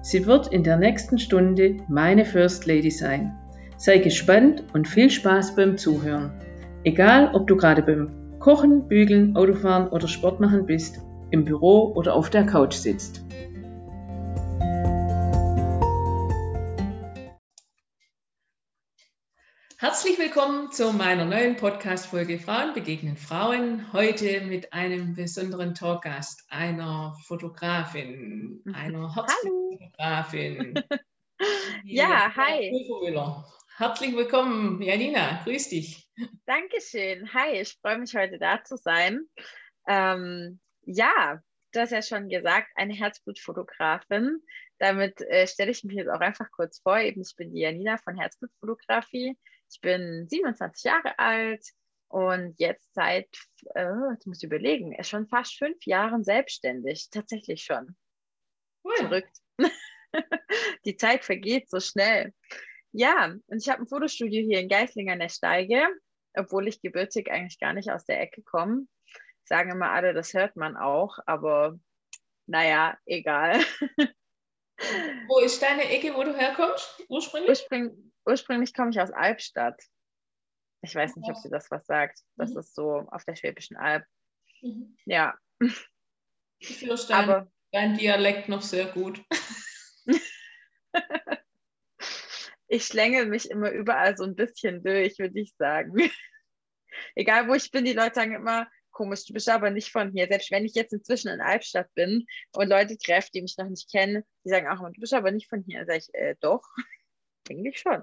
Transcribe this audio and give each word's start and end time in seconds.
Sie 0.00 0.26
wird 0.26 0.48
in 0.48 0.62
der 0.62 0.76
nächsten 0.76 1.18
Stunde 1.18 1.78
meine 1.88 2.24
First 2.24 2.66
Lady 2.66 2.90
sein. 2.90 3.36
Sei 3.76 3.98
gespannt 3.98 4.64
und 4.72 4.88
viel 4.88 5.10
Spaß 5.10 5.54
beim 5.54 5.76
Zuhören. 5.76 6.32
Egal, 6.84 7.30
ob 7.34 7.46
du 7.46 7.56
gerade 7.56 7.82
beim 7.82 8.10
Kochen, 8.38 8.88
Bügeln, 8.88 9.36
Autofahren 9.36 9.88
oder 9.88 10.08
Sport 10.08 10.40
machen 10.40 10.66
bist, 10.66 11.00
im 11.30 11.44
Büro 11.44 11.92
oder 11.94 12.14
auf 12.14 12.30
der 12.30 12.46
Couch 12.46 12.74
sitzt. 12.74 13.27
Herzlich 19.80 20.18
willkommen 20.18 20.72
zu 20.72 20.92
meiner 20.92 21.24
neuen 21.24 21.54
Podcast-Folge 21.54 22.40
Frauen 22.40 22.74
begegnen 22.74 23.16
Frauen. 23.16 23.92
Heute 23.92 24.40
mit 24.40 24.72
einem 24.72 25.14
besonderen 25.14 25.72
Talkgast, 25.72 26.44
einer 26.48 27.16
Fotografin, 27.24 28.60
einer 28.74 29.14
Herzfotografin. 29.14 30.82
ja, 31.84 32.34
hi. 32.34 32.72
Herzlich 33.76 34.16
willkommen, 34.16 34.82
Janina. 34.82 35.44
Grüß 35.44 35.68
dich. 35.68 36.10
Dankeschön. 36.44 37.32
Hi, 37.32 37.60
ich 37.60 37.78
freue 37.80 37.98
mich 37.98 38.16
heute 38.16 38.40
da 38.40 38.64
zu 38.64 38.76
sein. 38.76 39.28
Ähm, 39.86 40.58
ja, 40.86 41.40
du 41.70 41.80
hast 41.80 41.92
ja 41.92 42.02
schon 42.02 42.28
gesagt, 42.28 42.66
eine 42.74 42.94
Herzblutfotografin. 42.94 44.42
Damit 44.78 45.20
äh, 45.20 45.46
stelle 45.46 45.70
ich 45.70 45.84
mich 45.84 45.94
jetzt 45.94 46.10
auch 46.10 46.18
einfach 46.20 46.50
kurz 46.50 46.80
vor. 46.80 46.98
Eben, 46.98 47.20
ich 47.20 47.36
bin 47.36 47.52
die 47.52 47.60
Janina 47.60 47.96
von 47.98 48.16
Herzblutfotografie. 48.16 49.36
Ich 49.70 49.80
bin 49.80 50.26
27 50.28 50.84
Jahre 50.84 51.18
alt 51.18 51.64
und 52.08 52.54
jetzt 52.58 52.94
seit, 52.94 53.28
äh, 53.74 54.10
jetzt 54.12 54.26
muss 54.26 54.38
ich 54.38 54.44
überlegen, 54.44 54.96
schon 55.04 55.28
fast 55.28 55.58
fünf 55.58 55.84
Jahren 55.84 56.24
selbstständig. 56.24 57.10
Tatsächlich 57.10 57.62
schon. 57.62 57.96
Cool. 58.84 58.96
Verrückt. 58.96 59.38
Die 60.84 60.96
Zeit 60.96 61.24
vergeht 61.24 61.68
so 61.68 61.80
schnell. 61.80 62.32
Ja, 62.92 63.34
und 63.46 63.58
ich 63.62 63.68
habe 63.68 63.82
ein 63.82 63.88
Fotostudio 63.88 64.42
hier 64.42 64.60
in 64.60 64.68
Geislingen 64.68 65.12
an 65.12 65.20
der 65.20 65.28
Steige, 65.28 65.86
obwohl 66.34 66.66
ich 66.68 66.80
gebürtig 66.80 67.30
eigentlich 67.30 67.60
gar 67.60 67.74
nicht 67.74 67.90
aus 67.90 68.06
der 68.06 68.20
Ecke 68.20 68.42
komme. 68.42 68.86
Sagen 69.44 69.70
immer 69.70 69.90
alle, 69.90 70.14
das 70.14 70.32
hört 70.32 70.56
man 70.56 70.76
auch, 70.76 71.18
aber 71.26 71.78
naja, 72.46 72.96
egal. 73.04 73.60
Wo 75.28 75.40
ist 75.40 75.60
deine 75.60 75.90
Ecke, 75.90 76.14
wo 76.14 76.22
du 76.22 76.34
herkommst, 76.34 77.02
ursprünglich? 77.08 77.50
Ursprünglich, 77.50 78.07
ursprünglich 78.26 78.74
komme 78.74 78.90
ich 78.90 79.00
aus 79.00 79.10
Albstadt. 79.10 79.80
Ich 80.82 80.94
weiß 80.94 81.16
nicht, 81.16 81.28
ob 81.28 81.36
sie 81.36 81.50
das 81.50 81.70
was 81.70 81.86
sagt. 81.86 82.20
Das 82.36 82.50
mhm. 82.50 82.58
ist 82.58 82.74
so 82.74 83.06
auf 83.10 83.24
der 83.24 83.36
Schwäbischen 83.36 83.76
Alb. 83.76 84.04
Mhm. 84.62 84.96
Ja. 85.06 85.36
Ich 86.58 86.78
verstehe 86.86 87.16
Aber, 87.16 87.50
dein 87.72 87.96
Dialekt 87.96 88.48
noch 88.48 88.62
sehr 88.62 88.86
gut. 88.86 89.22
ich 92.68 92.84
schlängel 92.84 93.26
mich 93.26 93.50
immer 93.50 93.70
überall 93.70 94.16
so 94.16 94.24
ein 94.24 94.36
bisschen 94.36 94.82
durch, 94.82 95.18
würde 95.18 95.40
ich 95.40 95.54
sagen. 95.56 95.94
Egal 97.14 97.48
wo 97.48 97.54
ich 97.54 97.70
bin, 97.70 97.84
die 97.84 97.92
Leute 97.92 98.14
sagen 98.14 98.34
immer, 98.34 98.68
komisch, 98.90 99.24
du 99.26 99.32
bist 99.32 99.48
aber 99.48 99.70
nicht 99.70 99.90
von 99.92 100.10
hier. 100.12 100.26
Selbst 100.28 100.50
wenn 100.50 100.64
ich 100.64 100.74
jetzt 100.74 100.92
inzwischen 100.92 101.28
in 101.28 101.40
Albstadt 101.40 101.92
bin 101.94 102.26
und 102.52 102.68
Leute 102.68 102.98
treffe, 102.98 103.30
die 103.32 103.42
mich 103.42 103.56
noch 103.56 103.68
nicht 103.68 103.90
kennen, 103.90 104.24
die 104.44 104.50
sagen 104.50 104.68
auch, 104.68 104.78
du 104.78 105.00
bist 105.00 105.14
aber 105.14 105.30
nicht 105.30 105.48
von 105.48 105.62
hier. 105.66 105.86
Sage 105.86 105.98
ich, 105.98 106.14
äh, 106.14 106.34
doch, 106.40 106.62
eigentlich 107.50 107.78
schon. 107.78 108.02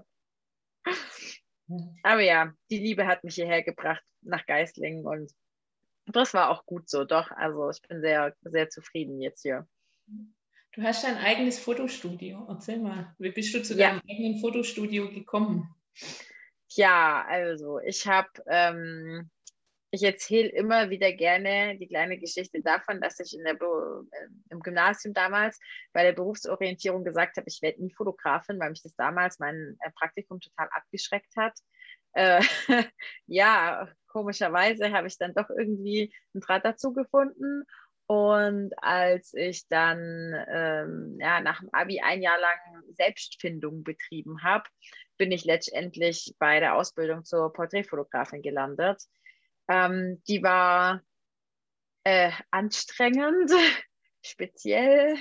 Aber 2.04 2.22
ja, 2.22 2.54
die 2.70 2.78
Liebe 2.78 3.08
hat 3.08 3.24
mich 3.24 3.36
hierher 3.36 3.64
gebracht 3.64 4.04
nach 4.22 4.46
Geislingen 4.46 5.06
und 5.06 5.32
das 6.06 6.34
war 6.34 6.50
auch 6.50 6.66
gut 6.66 6.90
so, 6.90 7.04
doch. 7.04 7.32
Also 7.32 7.70
ich 7.72 7.82
bin 7.82 8.02
sehr, 8.02 8.36
sehr 8.42 8.70
zufrieden 8.70 9.22
jetzt 9.22 9.42
hier. 9.42 9.68
Du 10.74 10.84
hast 10.84 11.04
dein 11.04 11.18
eigenes 11.18 11.58
Fotostudio. 11.58 12.46
Erzähl 12.48 12.80
mal, 12.80 13.16
wie 13.18 13.32
bist 13.32 13.54
du 13.56 13.64
zu 13.64 13.76
ja. 13.76 13.90
deinem 13.90 14.02
eigenen 14.10 14.40
Fotostudio 14.40 15.10
gekommen? 15.10 15.74
Ja, 16.70 17.26
also 17.28 17.80
ich 17.80 18.06
habe 18.06 18.30
ähm, 18.48 19.30
ich 19.96 20.04
erzähle 20.04 20.50
immer 20.50 20.90
wieder 20.90 21.12
gerne 21.14 21.78
die 21.78 21.88
kleine 21.88 22.18
Geschichte 22.18 22.62
davon, 22.62 23.02
dass 23.02 23.20
ich 23.20 23.36
in 23.36 23.44
der 23.44 23.54
äh, 23.54 24.28
im 24.50 24.60
Gymnasium 24.60 25.14
damals 25.14 25.60
bei 25.94 26.04
der 26.04 26.14
Berufsorientierung 26.14 27.04
gesagt 27.04 27.38
habe, 27.38 27.48
ich 27.48 27.62
werde 27.62 27.82
nie 27.82 27.94
Fotografin, 27.94 28.60
weil 28.60 28.70
mich 28.70 28.84
das 28.84 28.96
damals 28.96 29.40
mein 29.40 29.78
äh, 29.80 29.92
Praktikum 29.92 30.40
total 30.40 30.68
abgeschreckt 30.72 31.36
hat. 31.38 31.54
Äh, 32.14 32.42
ja, 33.28 33.88
komischerweise 34.08 34.92
habe 34.92 35.08
ich 35.08 35.18
dann 35.18 35.34
doch 35.34 35.50
irgendwie 35.50 36.14
einen 36.34 36.42
Draht 36.42 36.66
dazu 36.66 36.94
gefunden. 36.94 37.64
Und 38.08 38.72
als 38.78 39.34
ich 39.34 39.68
dann 39.68 40.36
ähm, 40.48 41.18
ja, 41.20 41.42
nach 41.42 41.60
dem 41.60 41.74
Abi 41.74 42.02
ein 42.02 42.22
Jahr 42.22 42.40
lang 42.40 42.84
Selbstfindung 42.94 43.84
betrieben 43.84 44.44
habe, 44.44 44.66
bin 45.18 45.32
ich 45.32 45.44
letztendlich 45.44 46.36
bei 46.38 46.60
der 46.60 46.76
Ausbildung 46.76 47.24
zur 47.26 47.52
Porträtfotografin 47.52 48.44
gelandet. 48.44 49.02
Ähm, 49.68 50.22
die 50.28 50.44
war 50.44 51.02
äh, 52.04 52.32
anstrengend, 52.52 53.52
speziell. 54.24 55.18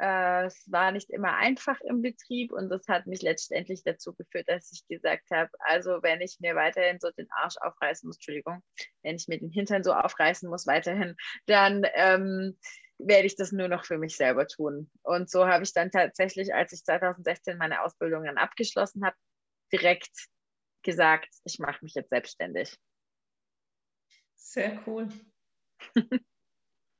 Äh, 0.00 0.46
es 0.46 0.70
war 0.70 0.92
nicht 0.92 1.10
immer 1.10 1.36
einfach 1.36 1.80
im 1.82 2.00
Betrieb 2.00 2.52
und 2.52 2.70
das 2.70 2.88
hat 2.88 3.06
mich 3.06 3.20
letztendlich 3.20 3.82
dazu 3.84 4.14
geführt, 4.14 4.48
dass 4.48 4.72
ich 4.72 4.86
gesagt 4.88 5.30
habe, 5.30 5.50
also 5.58 6.02
wenn 6.02 6.20
ich 6.22 6.38
mir 6.40 6.54
weiterhin 6.54 6.98
so 7.00 7.10
den 7.10 7.28
Arsch 7.30 7.56
aufreißen 7.60 8.06
muss, 8.06 8.16
Entschuldigung, 8.16 8.62
wenn 9.02 9.16
ich 9.16 9.28
mir 9.28 9.38
den 9.38 9.50
Hintern 9.50 9.82
so 9.82 9.92
aufreißen 9.92 10.48
muss 10.48 10.66
weiterhin, 10.66 11.16
dann 11.46 11.82
ähm, 11.94 12.56
werde 12.98 13.26
ich 13.26 13.36
das 13.36 13.52
nur 13.52 13.68
noch 13.68 13.84
für 13.84 13.98
mich 13.98 14.16
selber 14.16 14.46
tun. 14.46 14.90
Und 15.02 15.30
so 15.30 15.46
habe 15.46 15.64
ich 15.64 15.72
dann 15.72 15.90
tatsächlich, 15.90 16.54
als 16.54 16.72
ich 16.72 16.84
2016 16.84 17.58
meine 17.58 17.82
Ausbildung 17.82 18.24
dann 18.24 18.38
abgeschlossen 18.38 19.04
habe, 19.04 19.16
direkt 19.72 20.10
gesagt, 20.82 21.28
ich 21.44 21.58
mache 21.58 21.84
mich 21.84 21.94
jetzt 21.94 22.10
selbstständig. 22.10 22.76
Sehr 24.40 24.82
cool. 24.86 25.08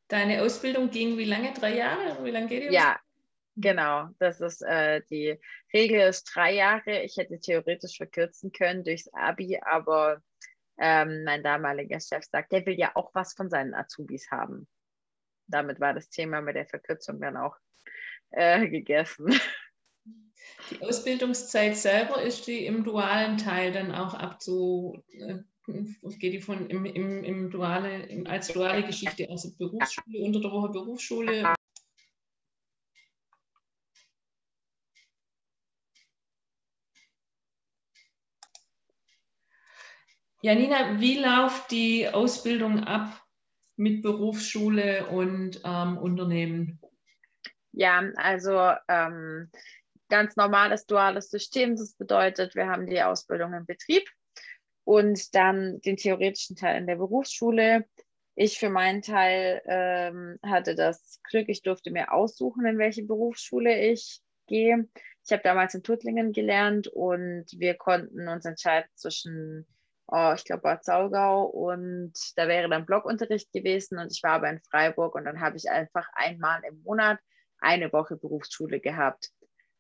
Deine 0.09 0.43
Ausbildung 0.43 0.91
ging 0.91 1.17
wie 1.17 1.25
lange? 1.25 1.53
Drei 1.53 1.77
Jahre? 1.77 2.25
Wie 2.25 2.31
lange 2.31 2.49
geht 2.49 2.71
die? 2.71 2.75
Ja, 2.75 3.01
genau. 3.57 4.09
Das 4.19 4.41
ist 4.41 4.63
äh, 4.63 5.03
die 5.11 5.39
Regel 5.73 6.01
ist 6.01 6.25
drei 6.25 6.55
Jahre. 6.55 7.03
Ich 7.03 7.17
hätte 7.17 7.41
theoretisch 7.41 7.97
verkürzen 7.97 8.53
können 8.53 8.85
durchs 8.85 9.13
Abi, 9.13 9.59
aber 9.61 10.23
ähm, 10.79 11.25
mein 11.25 11.43
damaliger 11.43 11.99
Chef 11.99 12.25
sagt, 12.25 12.53
der 12.53 12.67
will 12.67 12.79
ja 12.79 12.93
auch 12.95 13.11
was 13.15 13.35
von 13.35 13.51
seinen 13.51 13.75
Azubis 13.75 14.31
haben. 14.31 14.69
Damit 15.47 15.81
war 15.81 15.95
das 15.95 16.09
Thema 16.11 16.41
mit 16.41 16.57
der 16.57 16.67
Verkürzung 16.67 17.21
dann 17.21 17.37
auch 17.37 17.57
äh, 18.31 18.69
gegessen. 18.69 19.35
Die 20.71 20.83
Ausbildungszeit 20.83 21.77
selber 21.77 22.23
ist 22.23 22.47
die 22.47 22.67
im 22.67 22.85
dualen 22.85 23.39
Teil 23.39 23.73
dann 23.73 23.93
auch 23.95 24.15
abzu, 24.15 25.03
äh, 25.09 25.39
geht 26.21 26.35
die 26.35 26.41
von 26.41 26.69
im, 26.69 26.85
im, 26.85 27.25
im 27.25 27.51
duale, 27.51 28.07
im, 28.07 28.27
als 28.27 28.49
duale 28.49 28.85
Geschichte, 28.85 29.29
also 29.31 29.51
Berufsschule, 29.57 30.21
unter 30.21 30.41
der 30.41 30.51
Woche 30.51 30.69
Berufsschule. 30.69 31.55
Janina, 40.43 41.01
wie 41.01 41.19
läuft 41.19 41.71
die 41.71 42.09
Ausbildung 42.09 42.85
ab 42.85 43.23
mit 43.77 44.03
Berufsschule 44.03 45.07
und 45.09 45.61
ähm, 45.65 45.99
Unternehmen? 45.99 46.81
Ja, 47.73 48.03
also 48.17 48.73
ähm, 48.89 49.51
ganz 50.09 50.37
normales 50.37 50.87
duales 50.87 51.31
System. 51.31 51.77
Das 51.77 51.95
bedeutet, 51.95 52.55
wir 52.55 52.69
haben 52.69 52.87
die 52.87 53.03
Ausbildung 53.03 53.53
im 53.55 53.67
Betrieb 53.67 54.09
und 54.85 55.35
dann 55.35 55.81
den 55.81 55.97
theoretischen 55.97 56.57
Teil 56.57 56.79
in 56.79 56.87
der 56.87 56.97
Berufsschule. 56.97 57.87
Ich 58.35 58.59
für 58.59 58.71
meinen 58.71 59.03
Teil 59.03 59.61
ähm, 59.67 60.39
hatte 60.43 60.75
das 60.75 61.21
Glück, 61.29 61.49
ich 61.49 61.63
durfte 61.63 61.91
mir 61.91 62.13
aussuchen, 62.13 62.65
in 62.65 62.79
welche 62.79 63.05
Berufsschule 63.05 63.91
ich 63.91 64.21
gehe. 64.47 64.89
Ich 65.25 65.33
habe 65.33 65.43
damals 65.43 65.75
in 65.75 65.83
Tuttlingen 65.83 66.33
gelernt 66.33 66.89
und 66.89 67.47
wir 67.57 67.75
konnten 67.75 68.29
uns 68.29 68.45
entscheiden 68.45 68.89
zwischen, 68.95 69.67
oh, 70.07 70.33
ich 70.35 70.45
glaube, 70.45 70.63
Bad 70.63 70.85
Saugau 70.85 71.45
und 71.45 72.13
da 72.37 72.49
wäre 72.49 72.69
dann 72.69 72.87
Blockunterricht 72.87 73.53
gewesen 73.53 73.99
und 73.99 74.11
ich 74.13 74.23
war 74.23 74.33
aber 74.33 74.51
in 74.51 74.61
Freiburg 74.61 75.15
und 75.15 75.25
dann 75.25 75.41
habe 75.41 75.57
ich 75.57 75.71
einfach 75.71 76.09
einmal 76.15 76.63
im 76.69 76.83
Monat 76.83 77.19
eine 77.61 77.93
Woche 77.93 78.17
Berufsschule 78.17 78.81
gehabt. 78.81 79.31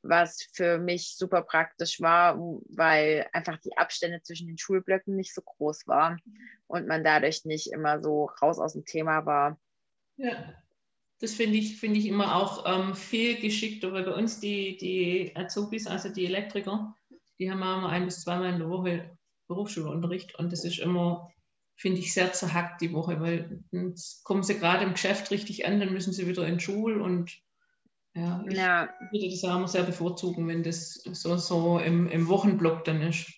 Was 0.02 0.48
für 0.52 0.78
mich 0.78 1.16
super 1.16 1.42
praktisch 1.42 2.00
war, 2.00 2.38
weil 2.68 3.28
einfach 3.32 3.58
die 3.58 3.76
Abstände 3.76 4.22
zwischen 4.22 4.46
den 4.46 4.58
Schulblöcken 4.58 5.14
nicht 5.16 5.34
so 5.34 5.42
groß 5.42 5.86
waren 5.86 6.20
und 6.66 6.86
man 6.86 7.04
dadurch 7.04 7.44
nicht 7.44 7.72
immer 7.72 8.02
so 8.02 8.30
raus 8.40 8.58
aus 8.58 8.72
dem 8.72 8.84
Thema 8.84 9.26
war. 9.26 9.58
Ja, 10.16 10.54
das 11.20 11.34
finde 11.34 11.58
ich, 11.58 11.78
find 11.78 11.96
ich 11.96 12.06
immer 12.06 12.36
auch 12.36 12.64
ähm, 12.66 12.94
viel 12.94 13.38
geschickter, 13.40 13.92
weil 13.92 14.04
bei 14.04 14.14
uns 14.14 14.40
die, 14.40 14.76
die 14.78 15.32
Azubis, 15.36 15.86
also 15.86 16.08
die 16.08 16.24
Elektriker, 16.24 16.94
die 17.38 17.50
haben 17.50 17.58
immer 17.58 17.88
ein 17.88 18.06
bis 18.06 18.22
zweimal 18.22 18.52
in 18.52 18.58
der 18.58 18.70
Woche 18.70 19.18
Berufsschulunterricht 19.48 20.34
und 20.36 20.52
das 20.52 20.64
ist 20.64 20.78
immer, 20.78 21.30
finde 21.76 21.98
ich, 21.98 22.14
sehr 22.14 22.32
zerhackt 22.32 22.80
die 22.80 22.92
Woche, 22.92 23.20
weil 23.20 23.62
dann 23.70 23.94
kommen 24.22 24.42
sie 24.42 24.58
gerade 24.58 24.84
im 24.84 24.92
Geschäft 24.92 25.30
richtig 25.30 25.66
an, 25.66 25.80
dann 25.80 25.92
müssen 25.92 26.12
sie 26.12 26.26
wieder 26.26 26.46
in 26.46 26.60
Schule 26.60 27.02
und 27.02 27.42
ja, 28.14 28.44
ich 28.48 28.56
ja. 28.56 28.88
würde 29.10 29.30
das 29.30 29.44
auch 29.44 29.56
immer 29.56 29.68
sehr 29.68 29.84
bevorzugen, 29.84 30.48
wenn 30.48 30.62
das 30.62 30.94
so, 30.94 31.36
so 31.36 31.78
im, 31.78 32.08
im 32.08 32.28
Wochenblock 32.28 32.84
dann 32.84 33.02
ist. 33.02 33.30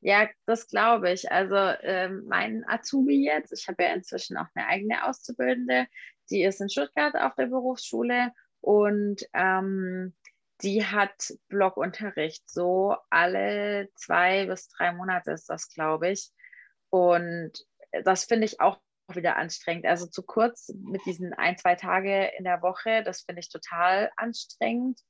Ja, 0.00 0.28
das 0.46 0.66
glaube 0.66 1.12
ich. 1.12 1.30
Also 1.30 1.56
ähm, 1.82 2.24
mein 2.26 2.64
Azubi 2.66 3.22
jetzt, 3.24 3.52
ich 3.52 3.68
habe 3.68 3.82
ja 3.82 3.92
inzwischen 3.92 4.38
auch 4.38 4.46
eine 4.54 4.66
eigene 4.66 5.06
Auszubildende, 5.06 5.86
die 6.30 6.42
ist 6.42 6.60
in 6.60 6.70
Stuttgart 6.70 7.14
auf 7.16 7.34
der 7.34 7.46
Berufsschule 7.46 8.32
und 8.60 9.26
ähm, 9.34 10.14
die 10.62 10.84
hat 10.84 11.34
Blockunterricht. 11.48 12.48
So 12.48 12.96
alle 13.10 13.88
zwei 13.94 14.46
bis 14.46 14.68
drei 14.68 14.92
Monate 14.92 15.32
ist 15.32 15.50
das, 15.50 15.68
glaube 15.68 16.10
ich. 16.10 16.30
Und 16.88 17.52
das 18.04 18.24
finde 18.24 18.46
ich 18.46 18.60
auch 18.60 18.78
wieder 19.16 19.36
anstrengend. 19.36 19.86
Also 19.86 20.06
zu 20.06 20.22
kurz 20.22 20.72
mit 20.82 21.04
diesen 21.06 21.32
ein, 21.34 21.56
zwei 21.56 21.74
Tage 21.74 22.30
in 22.38 22.44
der 22.44 22.62
Woche, 22.62 23.02
das 23.04 23.22
finde 23.22 23.40
ich 23.40 23.50
total 23.50 24.10
anstrengend, 24.16 25.00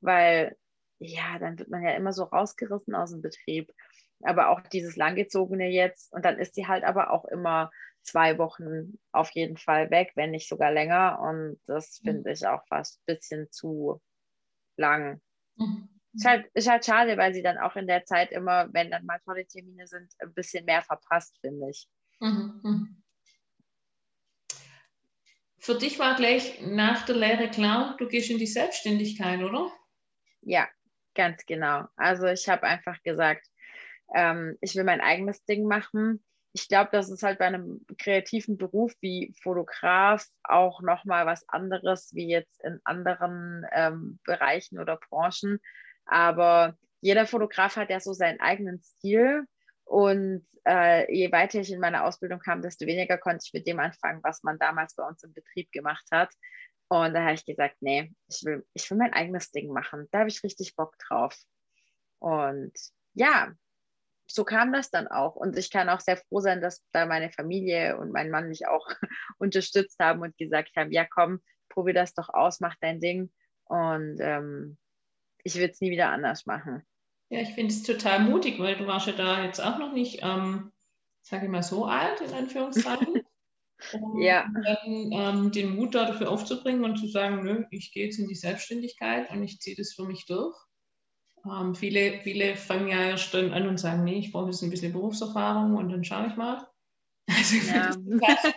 weil 0.00 0.56
ja, 0.98 1.38
dann 1.38 1.58
wird 1.58 1.70
man 1.70 1.82
ja 1.82 1.92
immer 1.92 2.12
so 2.12 2.24
rausgerissen 2.24 2.94
aus 2.94 3.10
dem 3.10 3.22
Betrieb. 3.22 3.72
Aber 4.22 4.50
auch 4.50 4.60
dieses 4.60 4.96
langgezogene 4.96 5.68
jetzt 5.68 6.12
und 6.12 6.24
dann 6.24 6.38
ist 6.38 6.54
sie 6.54 6.66
halt 6.66 6.84
aber 6.84 7.10
auch 7.10 7.24
immer 7.24 7.70
zwei 8.02 8.38
Wochen 8.38 8.98
auf 9.12 9.30
jeden 9.30 9.56
Fall 9.56 9.90
weg, 9.90 10.12
wenn 10.14 10.30
nicht 10.30 10.48
sogar 10.48 10.72
länger. 10.72 11.20
Und 11.20 11.58
das 11.66 12.00
mhm. 12.00 12.08
finde 12.08 12.32
ich 12.32 12.46
auch 12.46 12.66
fast 12.68 13.00
ein 13.00 13.14
bisschen 13.14 13.50
zu 13.50 14.00
lang. 14.76 15.20
Mhm. 15.56 15.88
Ist 16.12 16.26
halt, 16.26 16.50
ist 16.54 16.68
halt 16.68 16.84
schade, 16.84 17.16
weil 17.16 17.32
sie 17.32 17.42
dann 17.42 17.58
auch 17.58 17.76
in 17.76 17.86
der 17.86 18.04
Zeit 18.04 18.32
immer, 18.32 18.68
wenn 18.72 18.90
dann 18.90 19.06
mal 19.06 19.20
tolle 19.20 19.46
Termine 19.46 19.86
sind, 19.86 20.12
ein 20.18 20.34
bisschen 20.34 20.64
mehr 20.64 20.82
verpasst, 20.82 21.38
finde 21.40 21.70
ich. 21.70 21.88
Mhm. 22.18 22.99
Für 25.60 25.76
dich 25.76 25.98
war 25.98 26.16
gleich 26.16 26.60
nach 26.62 27.04
der 27.04 27.16
Lehre 27.16 27.50
klar, 27.50 27.94
du 27.98 28.08
gehst 28.08 28.30
in 28.30 28.38
die 28.38 28.46
Selbstständigkeit, 28.46 29.40
oder? 29.42 29.70
Ja, 30.40 30.66
ganz 31.14 31.44
genau. 31.44 31.84
Also 31.96 32.26
ich 32.26 32.48
habe 32.48 32.62
einfach 32.62 33.02
gesagt, 33.02 33.46
ähm, 34.14 34.56
ich 34.62 34.74
will 34.74 34.84
mein 34.84 35.02
eigenes 35.02 35.44
Ding 35.44 35.66
machen. 35.66 36.24
Ich 36.54 36.66
glaube, 36.66 36.88
das 36.92 37.10
ist 37.10 37.22
halt 37.22 37.38
bei 37.38 37.44
einem 37.44 37.84
kreativen 37.98 38.56
Beruf 38.56 38.94
wie 39.02 39.34
Fotograf 39.42 40.26
auch 40.44 40.80
nochmal 40.80 41.26
was 41.26 41.46
anderes 41.46 42.14
wie 42.14 42.28
jetzt 42.28 42.64
in 42.64 42.80
anderen 42.84 43.66
ähm, 43.70 44.18
Bereichen 44.24 44.78
oder 44.78 44.96
Branchen. 44.96 45.60
Aber 46.06 46.74
jeder 47.02 47.26
Fotograf 47.26 47.76
hat 47.76 47.90
ja 47.90 48.00
so 48.00 48.14
seinen 48.14 48.40
eigenen 48.40 48.80
Stil 48.80 49.44
und 49.90 50.46
äh, 50.68 51.12
je 51.12 51.32
weiter 51.32 51.58
ich 51.58 51.72
in 51.72 51.80
meine 51.80 52.04
Ausbildung 52.04 52.38
kam, 52.38 52.62
desto 52.62 52.86
weniger 52.86 53.18
konnte 53.18 53.42
ich 53.44 53.52
mit 53.52 53.66
dem 53.66 53.80
anfangen, 53.80 54.20
was 54.22 54.44
man 54.44 54.56
damals 54.56 54.94
bei 54.94 55.04
uns 55.04 55.20
im 55.24 55.34
Betrieb 55.34 55.72
gemacht 55.72 56.06
hat. 56.12 56.30
Und 56.86 57.12
da 57.12 57.22
habe 57.22 57.34
ich 57.34 57.44
gesagt, 57.44 57.74
nee, 57.80 58.12
ich 58.28 58.44
will, 58.44 58.64
ich 58.72 58.88
will 58.88 58.98
mein 58.98 59.12
eigenes 59.12 59.50
Ding 59.50 59.72
machen. 59.72 60.06
Da 60.12 60.20
habe 60.20 60.28
ich 60.28 60.44
richtig 60.44 60.76
Bock 60.76 60.96
drauf. 60.98 61.36
Und 62.20 62.72
ja, 63.14 63.52
so 64.28 64.44
kam 64.44 64.72
das 64.72 64.90
dann 64.90 65.08
auch. 65.08 65.34
Und 65.34 65.58
ich 65.58 65.72
kann 65.72 65.88
auch 65.88 65.98
sehr 65.98 66.18
froh 66.18 66.38
sein, 66.38 66.60
dass 66.60 66.84
da 66.92 67.04
meine 67.04 67.32
Familie 67.32 67.98
und 67.98 68.12
mein 68.12 68.30
Mann 68.30 68.48
mich 68.48 68.68
auch 68.68 68.88
unterstützt 69.38 69.98
haben 69.98 70.22
und 70.22 70.38
gesagt 70.38 70.76
haben, 70.76 70.92
ja 70.92 71.04
komm, 71.04 71.40
probier 71.68 71.94
das 71.94 72.14
doch 72.14 72.28
aus, 72.28 72.60
mach 72.60 72.76
dein 72.80 73.00
Ding. 73.00 73.32
Und 73.64 74.18
ähm, 74.20 74.78
ich 75.42 75.56
will 75.56 75.68
es 75.68 75.80
nie 75.80 75.90
wieder 75.90 76.10
anders 76.10 76.46
machen. 76.46 76.86
Ja, 77.30 77.40
ich 77.40 77.50
finde 77.50 77.72
es 77.72 77.84
total 77.84 78.24
mutig, 78.24 78.58
weil 78.58 78.76
du 78.76 78.88
warst 78.88 79.06
ja 79.06 79.12
da 79.12 79.44
jetzt 79.44 79.60
auch 79.60 79.78
noch 79.78 79.92
nicht, 79.92 80.18
ähm, 80.22 80.72
sage 81.22 81.46
ich 81.46 81.50
mal, 81.50 81.62
so 81.62 81.86
alt, 81.86 82.20
in 82.20 82.34
Anführungszeichen. 82.34 83.22
Um 83.94 84.20
ja. 84.20 84.46
dann 84.62 85.10
ähm, 85.10 85.52
den 85.52 85.74
Mut 85.74 85.94
da 85.94 86.04
dafür 86.04 86.30
aufzubringen 86.30 86.84
und 86.84 86.98
zu 86.98 87.06
sagen, 87.06 87.42
nö, 87.42 87.64
ich 87.70 87.92
gehe 87.92 88.04
jetzt 88.04 88.18
in 88.18 88.28
die 88.28 88.34
Selbstständigkeit 88.34 89.30
und 89.30 89.42
ich 89.42 89.58
ziehe 89.58 89.74
das 89.74 89.94
für 89.94 90.04
mich 90.04 90.26
durch. 90.26 90.54
Ähm, 91.46 91.74
viele, 91.74 92.20
viele 92.20 92.56
fangen 92.56 92.88
ja 92.88 93.00
erst 93.00 93.32
dann 93.32 93.54
an 93.54 93.66
und 93.66 93.78
sagen, 93.78 94.04
nee, 94.04 94.18
ich 94.18 94.32
brauche 94.32 94.50
jetzt 94.50 94.60
ein 94.60 94.68
bisschen 94.68 94.92
Berufserfahrung 94.92 95.76
und 95.76 95.88
dann 95.88 96.04
schaue 96.04 96.26
ich 96.26 96.36
mal. 96.36 96.68
Also 97.26 97.56
ja. 97.56 97.96
Das 98.20 98.52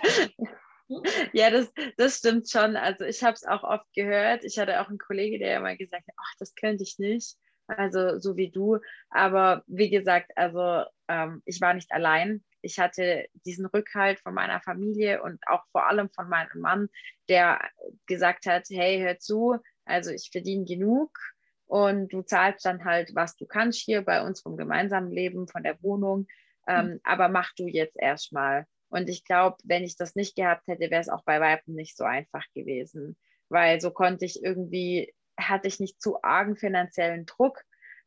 ja, 1.31 1.49
das, 1.51 1.71
das 1.95 2.17
stimmt 2.17 2.49
schon. 2.49 2.75
Also 2.75 3.05
ich 3.05 3.23
habe 3.23 3.35
es 3.35 3.45
auch 3.45 3.63
oft 3.63 3.85
gehört. 3.93 4.43
Ich 4.43 4.59
hatte 4.59 4.81
auch 4.81 4.89
einen 4.89 4.97
Kollege, 4.97 5.39
der 5.39 5.51
ja 5.51 5.59
mal 5.61 5.77
gesagt 5.77 6.05
hat, 6.05 6.15
ach, 6.17 6.33
das 6.37 6.53
könnte 6.53 6.83
ich 6.83 6.99
nicht 6.99 7.37
also 7.67 8.19
so 8.19 8.35
wie 8.35 8.51
du. 8.51 8.79
Aber 9.09 9.63
wie 9.67 9.89
gesagt, 9.89 10.31
also 10.35 10.85
ähm, 11.07 11.41
ich 11.45 11.61
war 11.61 11.73
nicht 11.73 11.91
allein. 11.91 12.43
Ich 12.61 12.79
hatte 12.79 13.25
diesen 13.45 13.65
Rückhalt 13.65 14.19
von 14.19 14.33
meiner 14.33 14.61
Familie 14.61 15.21
und 15.21 15.39
auch 15.47 15.63
vor 15.71 15.87
allem 15.87 16.09
von 16.09 16.29
meinem 16.29 16.61
Mann, 16.61 16.89
der 17.29 17.59
gesagt 18.05 18.45
hat, 18.45 18.67
hey, 18.69 18.99
hör 18.99 19.19
zu, 19.19 19.57
also 19.85 20.11
ich 20.11 20.29
verdiene 20.31 20.65
genug 20.65 21.17
und 21.65 22.13
du 22.13 22.21
zahlst 22.21 22.65
dann 22.65 22.85
halt, 22.85 23.15
was 23.15 23.35
du 23.35 23.45
kannst 23.45 23.79
hier 23.79 24.01
bei 24.01 24.25
uns 24.25 24.41
vom 24.41 24.57
gemeinsamen 24.57 25.11
Leben, 25.11 25.47
von 25.47 25.63
der 25.63 25.81
Wohnung, 25.81 26.27
ähm, 26.67 26.85
mhm. 26.85 26.99
aber 27.03 27.29
mach 27.29 27.53
du 27.55 27.67
jetzt 27.67 27.97
erstmal. 27.97 28.65
Und 28.89 29.09
ich 29.09 29.25
glaube, 29.25 29.57
wenn 29.63 29.83
ich 29.83 29.97
das 29.97 30.15
nicht 30.15 30.35
gehabt 30.35 30.67
hätte, 30.67 30.91
wäre 30.91 31.01
es 31.01 31.09
auch 31.09 31.23
bei 31.23 31.41
Weiben 31.41 31.73
nicht 31.73 31.97
so 31.97 32.03
einfach 32.03 32.45
gewesen, 32.53 33.17
weil 33.49 33.81
so 33.81 33.91
konnte 33.91 34.23
ich 34.25 34.43
irgendwie 34.43 35.13
hatte 35.39 35.67
ich 35.67 35.79
nicht 35.79 36.01
zu 36.01 36.21
argen 36.23 36.55
finanziellen 36.55 37.25
Druck 37.25 37.63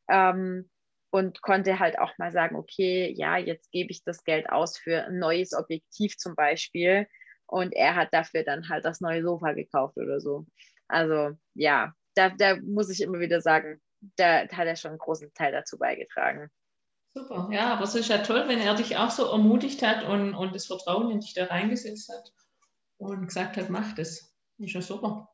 ähm, 0.09 0.71
und 1.11 1.43
konnte 1.43 1.79
halt 1.79 1.99
auch 1.99 2.17
mal 2.19 2.33
sagen, 2.33 2.57
okay, 2.57 3.13
ja, 3.17 3.37
jetzt 3.37 3.71
gebe 3.71 3.91
ich 3.91 4.05
das 4.05 4.25
Geld 4.25 4.51
aus 4.51 4.77
für 4.79 5.05
ein 5.05 5.19
neues 5.19 5.55
Objektiv 5.55 6.17
zum 6.17 6.35
Beispiel. 6.35 7.07
Und 7.47 7.73
er 7.75 7.95
hat 7.95 8.09
dafür 8.13 8.43
dann 8.43 8.69
halt 8.69 8.85
das 8.85 9.01
neue 9.01 9.23
Sofa 9.23 9.53
gekauft 9.53 9.97
oder 9.97 10.21
so. 10.21 10.47
Also 10.89 11.37
ja, 11.55 11.93
da, 12.15 12.31
da 12.31 12.57
muss 12.57 12.91
ich 12.91 13.01
immer 13.01 13.21
wieder 13.21 13.41
sagen, 13.41 13.81
da 14.17 14.49
hat 14.49 14.67
er 14.67 14.77
schon 14.77 14.91
einen 14.91 14.99
großen 14.99 15.33
Teil 15.35 15.53
dazu 15.53 15.79
beigetragen. 15.79 16.51
Super, 17.15 17.49
ja, 17.51 17.73
aber 17.73 17.85
es 17.85 17.95
ist 17.95 18.11
ja 18.11 18.19
toll, 18.19 18.45
wenn 18.47 18.59
er 18.59 18.75
dich 18.75 18.97
auch 18.97 19.11
so 19.11 19.31
ermutigt 19.31 19.83
hat 19.83 20.05
und, 20.05 20.35
und 20.35 20.55
das 20.55 20.67
Vertrauen 20.67 21.11
in 21.11 21.21
dich 21.21 21.33
da 21.33 21.47
reingesetzt 21.47 22.11
hat 22.13 22.33
und 22.99 23.27
gesagt 23.27 23.57
hat, 23.57 23.71
mach 23.71 23.95
das. 23.95 24.35
Ist 24.59 24.73
ja 24.73 24.83
super. 24.83 25.29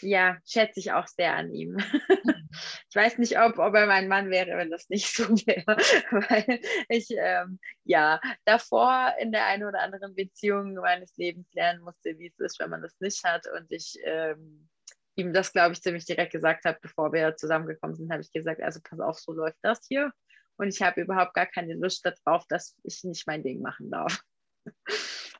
Ja, 0.00 0.38
schätze 0.46 0.80
ich 0.80 0.92
auch 0.92 1.06
sehr 1.06 1.34
an 1.34 1.52
ihm. 1.52 1.76
ich 2.88 2.94
weiß 2.94 3.18
nicht, 3.18 3.38
ob, 3.38 3.58
ob 3.58 3.74
er 3.74 3.86
mein 3.86 4.08
Mann 4.08 4.30
wäre, 4.30 4.56
wenn 4.56 4.70
das 4.70 4.88
nicht 4.88 5.14
so 5.14 5.24
wäre, 5.46 5.76
weil 6.10 6.60
ich 6.88 7.08
ähm, 7.16 7.58
ja 7.84 8.20
davor 8.44 9.14
in 9.20 9.32
der 9.32 9.46
einen 9.46 9.64
oder 9.64 9.80
anderen 9.80 10.14
Beziehung 10.14 10.74
meines 10.74 11.16
Lebens 11.16 11.52
lernen 11.52 11.82
musste, 11.82 12.18
wie 12.18 12.28
es 12.28 12.38
ist, 12.38 12.60
wenn 12.60 12.70
man 12.70 12.82
das 12.82 12.98
nicht 13.00 13.22
hat. 13.24 13.46
Und 13.46 13.70
ich 13.70 13.96
ähm, 14.04 14.68
ihm 15.16 15.32
das, 15.32 15.52
glaube 15.52 15.72
ich, 15.72 15.82
ziemlich 15.82 16.04
direkt 16.04 16.32
gesagt 16.32 16.64
habe, 16.64 16.78
bevor 16.80 17.12
wir 17.12 17.36
zusammengekommen 17.36 17.96
sind, 17.96 18.10
habe 18.10 18.22
ich 18.22 18.32
gesagt, 18.32 18.62
also 18.62 18.80
pass 18.82 19.00
auf, 19.00 19.18
so 19.18 19.32
läuft 19.32 19.58
das 19.62 19.80
hier. 19.86 20.12
Und 20.56 20.68
ich 20.68 20.82
habe 20.82 21.00
überhaupt 21.00 21.34
gar 21.34 21.46
keine 21.46 21.74
Lust 21.74 22.06
darauf, 22.06 22.46
dass 22.48 22.76
ich 22.82 23.02
nicht 23.04 23.26
mein 23.26 23.42
Ding 23.42 23.60
machen 23.60 23.90
darf. 23.90 24.22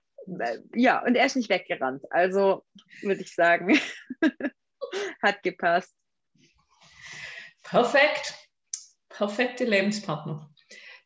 ja, 0.74 1.04
und 1.04 1.14
er 1.14 1.26
ist 1.26 1.36
nicht 1.36 1.50
weggerannt. 1.50 2.04
Also 2.10 2.64
würde 3.02 3.22
ich 3.22 3.34
sagen, 3.34 3.78
hat 5.22 5.42
gepasst. 5.42 5.94
Perfekt. 7.62 8.34
Perfekte 9.08 9.64
Lebenspartner. 9.64 10.48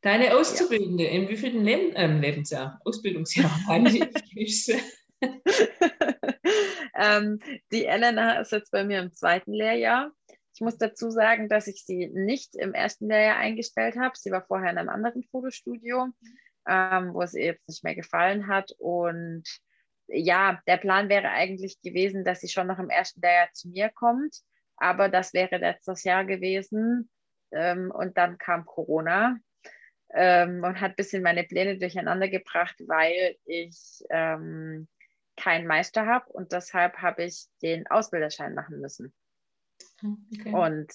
Deine 0.02 0.36
Auszubildende, 0.36 1.04
ja. 1.04 1.10
in 1.10 1.28
wievielten 1.28 1.64
Leben, 1.64 1.96
äh, 1.96 2.06
Lebensjahr, 2.06 2.80
Ausbildungsjahr 2.84 3.50
ähm, 6.94 7.40
die 7.72 7.86
Elena 7.86 8.38
ist 8.40 8.52
jetzt 8.52 8.70
bei 8.70 8.84
mir 8.84 9.00
im 9.00 9.12
zweiten 9.12 9.52
Lehrjahr. 9.52 10.12
Ich 10.54 10.60
muss 10.60 10.78
dazu 10.78 11.10
sagen, 11.10 11.48
dass 11.48 11.66
ich 11.66 11.84
sie 11.84 12.06
nicht 12.08 12.54
im 12.54 12.74
ersten 12.74 13.08
Lehrjahr 13.08 13.36
eingestellt 13.36 13.96
habe. 13.96 14.16
Sie 14.16 14.30
war 14.30 14.46
vorher 14.46 14.70
in 14.70 14.78
einem 14.78 14.90
anderen 14.90 15.24
Fotostudio 15.24 16.06
ähm, 16.66 17.14
wo 17.14 17.22
es 17.22 17.34
ihr 17.34 17.46
jetzt 17.46 17.68
nicht 17.68 17.84
mehr 17.84 17.94
gefallen 17.94 18.46
hat. 18.46 18.72
Und 18.78 19.44
ja, 20.08 20.60
der 20.66 20.76
Plan 20.76 21.08
wäre 21.08 21.30
eigentlich 21.30 21.80
gewesen, 21.82 22.24
dass 22.24 22.40
sie 22.40 22.48
schon 22.48 22.66
noch 22.66 22.78
im 22.78 22.90
ersten 22.90 23.20
Lehrjahr 23.20 23.52
zu 23.52 23.68
mir 23.68 23.90
kommt. 23.90 24.40
Aber 24.76 25.08
das 25.08 25.32
wäre 25.32 25.58
letztes 25.58 26.04
Jahr 26.04 26.24
gewesen. 26.24 27.10
Ähm, 27.52 27.90
und 27.90 28.18
dann 28.18 28.38
kam 28.38 28.66
Corona 28.66 29.36
ähm, 30.12 30.62
und 30.64 30.80
hat 30.80 30.92
ein 30.92 30.96
bisschen 30.96 31.22
meine 31.22 31.44
Pläne 31.44 31.78
durcheinander 31.78 32.28
gebracht, 32.28 32.76
weil 32.86 33.36
ich 33.44 34.04
ähm, 34.10 34.88
keinen 35.36 35.66
Meister 35.66 36.06
habe 36.06 36.32
und 36.32 36.52
deshalb 36.52 36.96
habe 36.98 37.24
ich 37.24 37.46
den 37.62 37.86
Ausbilderschein 37.88 38.54
machen 38.54 38.80
müssen. 38.80 39.12
Okay. 40.02 40.52
Und 40.52 40.92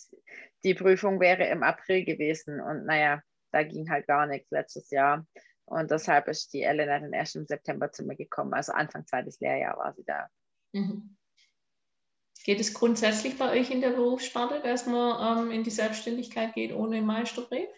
die 0.64 0.74
Prüfung 0.74 1.20
wäre 1.20 1.46
im 1.48 1.64
April 1.64 2.06
gewesen. 2.06 2.60
Und 2.60 2.86
naja, 2.86 3.22
da 3.52 3.64
ging 3.64 3.90
halt 3.90 4.08
gar 4.08 4.26
nichts 4.28 4.50
letztes 4.52 4.90
Jahr. 4.92 5.26
Und 5.72 5.90
deshalb 5.90 6.28
ist 6.28 6.52
die 6.54 6.64
Elena 6.64 7.00
dann 7.00 7.14
erst 7.14 7.38
im 7.38 7.46
September 7.46 7.90
zu 7.94 8.04
mir 8.04 8.18
gekommen. 8.18 8.54
Also 8.54 8.74
Anfang 8.74 9.08
zweites 9.08 9.40
Lehrjahr 9.40 9.78
war 9.78 9.94
sie 9.94 10.04
da. 10.04 10.30
Mhm. 10.74 11.16
Geht 12.44 12.60
es 12.60 12.74
grundsätzlich 12.74 13.38
bei 13.38 13.52
euch 13.52 13.72
in 13.72 13.80
der 13.80 13.92
Berufssparte, 13.92 14.62
dass 14.62 14.86
man 14.86 15.46
ähm, 15.46 15.52
in 15.52 15.64
die 15.64 15.70
Selbstständigkeit 15.70 16.54
geht 16.56 16.74
ohne 16.74 17.02
Meisterbrief? 17.02 17.70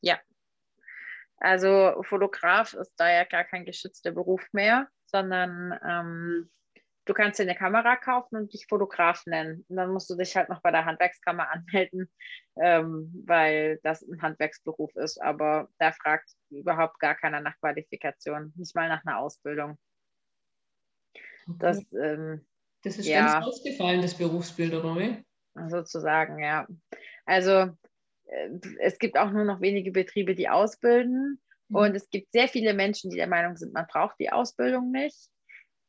Ja. 0.00 0.18
Also 1.36 2.02
Fotograf 2.02 2.72
ist 2.72 2.94
da 2.96 3.08
ja 3.08 3.22
gar 3.22 3.44
kein 3.44 3.64
geschützter 3.64 4.10
Beruf 4.10 4.44
mehr, 4.50 4.88
sondern 5.06 5.78
ähm, 5.86 6.50
du 7.08 7.14
kannst 7.14 7.38
dir 7.38 7.44
eine 7.44 7.54
Kamera 7.54 7.96
kaufen 7.96 8.36
und 8.36 8.52
dich 8.52 8.66
Fotograf 8.68 9.24
nennen. 9.26 9.64
Und 9.68 9.76
dann 9.76 9.90
musst 9.92 10.10
du 10.10 10.16
dich 10.16 10.36
halt 10.36 10.48
noch 10.48 10.60
bei 10.60 10.70
der 10.70 10.84
Handwerkskammer 10.84 11.50
anmelden, 11.50 12.10
ähm, 12.60 13.24
weil 13.26 13.80
das 13.82 14.02
ein 14.02 14.20
Handwerksberuf 14.20 14.94
ist. 14.96 15.20
Aber 15.20 15.68
da 15.78 15.92
fragt 15.92 16.30
überhaupt 16.50 16.98
gar 17.00 17.14
keiner 17.14 17.40
nach 17.40 17.58
Qualifikation, 17.60 18.52
nicht 18.56 18.74
mal 18.74 18.88
nach 18.88 19.04
einer 19.04 19.18
Ausbildung. 19.18 19.78
Okay. 21.46 21.56
Das, 21.58 21.78
ähm, 21.92 22.46
das 22.82 22.98
ist 22.98 23.06
ja, 23.06 23.32
ganz 23.32 23.46
ausgefallen, 23.46 24.02
das 24.02 24.14
Berufsbild, 24.14 24.74
oder? 24.74 25.16
Sozusagen, 25.68 26.38
ja. 26.38 26.66
Also 27.24 27.70
äh, 28.26 28.50
es 28.80 28.98
gibt 28.98 29.16
auch 29.16 29.30
nur 29.30 29.44
noch 29.44 29.60
wenige 29.62 29.92
Betriebe, 29.92 30.34
die 30.34 30.48
ausbilden. 30.50 31.40
Mhm. 31.68 31.76
Und 31.76 31.94
es 31.96 32.10
gibt 32.10 32.32
sehr 32.32 32.48
viele 32.48 32.74
Menschen, 32.74 33.10
die 33.10 33.16
der 33.16 33.28
Meinung 33.28 33.56
sind, 33.56 33.72
man 33.72 33.86
braucht 33.86 34.16
die 34.20 34.30
Ausbildung 34.30 34.90
nicht. 34.90 35.30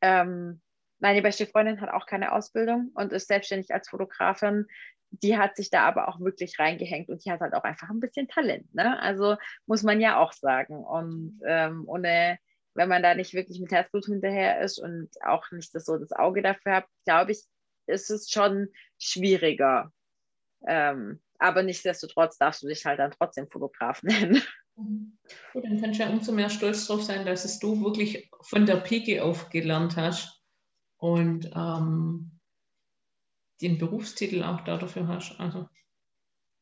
Ähm, 0.01 0.61
meine 0.99 1.21
beste 1.21 1.45
Freundin 1.45 1.81
hat 1.81 1.89
auch 1.89 2.05
keine 2.05 2.33
Ausbildung 2.33 2.91
und 2.93 3.13
ist 3.13 3.27
selbstständig 3.27 3.73
als 3.73 3.89
Fotografin. 3.89 4.65
Die 5.11 5.37
hat 5.37 5.55
sich 5.55 5.69
da 5.69 5.85
aber 5.85 6.07
auch 6.07 6.19
wirklich 6.19 6.59
reingehängt 6.59 7.09
und 7.09 7.25
die 7.25 7.31
hat 7.31 7.39
halt 7.39 7.53
auch 7.53 7.63
einfach 7.63 7.89
ein 7.89 7.99
bisschen 7.99 8.27
Talent. 8.27 8.73
Ne? 8.75 9.01
Also 9.01 9.37
muss 9.65 9.81
man 9.83 10.01
ja 10.01 10.19
auch 10.19 10.33
sagen. 10.33 10.83
Und 10.83 11.39
ähm, 11.45 11.85
ohne, 11.87 12.37
wenn 12.75 12.89
man 12.89 13.01
da 13.01 13.15
nicht 13.15 13.33
wirklich 13.33 13.59
mit 13.59 13.71
Herzblut 13.71 14.05
hinterher 14.05 14.61
ist 14.61 14.77
und 14.77 15.09
auch 15.25 15.49
nicht 15.51 15.73
das, 15.73 15.85
so 15.85 15.97
das 15.97 16.11
Auge 16.11 16.41
dafür 16.41 16.75
hat, 16.75 16.85
glaube 17.05 17.31
ich, 17.31 17.43
ist 17.87 18.11
es 18.11 18.29
schon 18.29 18.67
schwieriger. 18.99 19.91
Ähm, 20.67 21.21
aber 21.39 21.63
nichtsdestotrotz 21.63 22.37
darfst 22.37 22.61
du 22.61 22.67
dich 22.67 22.85
halt 22.85 22.99
dann 22.99 23.11
trotzdem 23.11 23.49
Fotograf 23.49 24.03
nennen. 24.03 24.43
Gut, 25.53 25.65
dann 25.65 25.81
kannst 25.81 25.99
du 25.99 26.03
ja 26.03 26.09
umso 26.09 26.31
mehr 26.31 26.49
stolz 26.49 26.85
drauf 26.85 27.03
sein, 27.03 27.25
dass 27.25 27.45
es 27.45 27.59
du 27.59 27.83
wirklich 27.83 28.29
von 28.41 28.65
der 28.65 28.77
Pike 28.77 29.23
auf 29.23 29.49
gelernt 29.49 29.97
hast 29.97 30.38
und 30.99 31.49
ähm, 31.55 32.39
den 33.61 33.77
Berufstitel 33.77 34.43
auch 34.43 34.61
dafür 34.61 35.07
hast. 35.07 35.39
Also. 35.39 35.67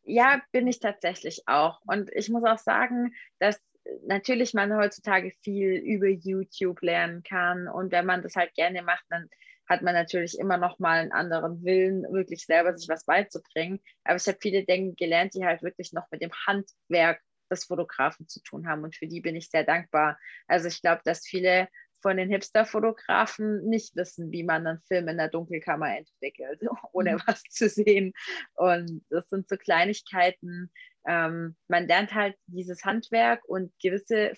Ja, 0.03 0.41
bin 0.51 0.67
ich 0.67 0.79
tatsächlich 0.79 1.44
auch. 1.48 1.82
Und 1.86 2.10
ich 2.13 2.29
muss 2.29 2.44
auch 2.44 2.60
sagen, 2.60 3.13
dass 3.39 3.60
natürlich 4.06 4.53
man 4.53 4.75
heutzutage 4.75 5.32
viel 5.44 5.74
über 5.75 6.08
YouTube 6.08 6.82
lernen 6.82 7.24
kann. 7.24 7.67
Und 7.67 7.91
wenn 7.91 8.06
man 8.06 8.22
das 8.22 8.36
halt 8.36 8.53
gerne 8.53 8.82
macht, 8.84 9.03
dann 9.10 9.27
hat 9.67 9.82
man 9.82 9.94
natürlich 9.94 10.39
immer 10.39 10.58
noch 10.58 10.79
mal 10.79 11.00
einen 11.00 11.12
anderen 11.12 11.63
Willen, 11.63 12.03
wirklich 12.03 12.46
selber 12.46 12.77
sich 12.77 12.88
was 12.88 13.06
beizubringen. 13.06 13.79
Aber 14.06 14.15
ich 14.15 14.27
habe 14.27 14.38
viele 14.41 14.63
Dinge 14.63 14.94
gelernt, 14.94 15.34
die 15.34 15.46
halt 15.46 15.62
wirklich 15.62 15.91
noch 15.94 16.06
mit 16.10 16.22
dem 16.22 16.32
Handwerk 16.46 17.22
des 17.51 17.65
Fotografen 17.65 18.27
zu 18.27 18.41
tun 18.44 18.67
haben. 18.67 18.84
Und 18.84 18.96
für 18.96 19.08
die 19.08 19.22
bin 19.22 19.36
ich 19.36 19.50
sehr 19.50 19.63
dankbar. 19.63 20.17
Also 20.48 20.67
ich 20.67 20.82
glaube, 20.82 21.01
dass 21.03 21.25
viele 21.25 21.67
von 22.08 22.16
den 22.16 22.30
Hipster-Fotografen 22.30 23.66
nicht 23.68 23.98
wissen, 23.98 24.32
wie 24.32 24.44
man 24.44 24.66
einen 24.66 24.80
Film 24.84 25.10
in 25.10 25.18
der 25.18 25.28
Dunkelkammer 25.28 25.98
entwickelt, 25.98 26.62
ohne 26.94 27.16
mhm. 27.16 27.22
was 27.26 27.44
zu 27.50 27.68
sehen. 27.68 28.14
Und 28.54 29.04
das 29.10 29.28
sind 29.28 29.50
so 29.50 29.58
Kleinigkeiten. 29.58 30.72
Ähm, 31.06 31.58
man 31.68 31.86
lernt 31.86 32.14
halt 32.14 32.38
dieses 32.46 32.86
Handwerk 32.86 33.44
und 33.44 33.74
gewisse 33.82 34.32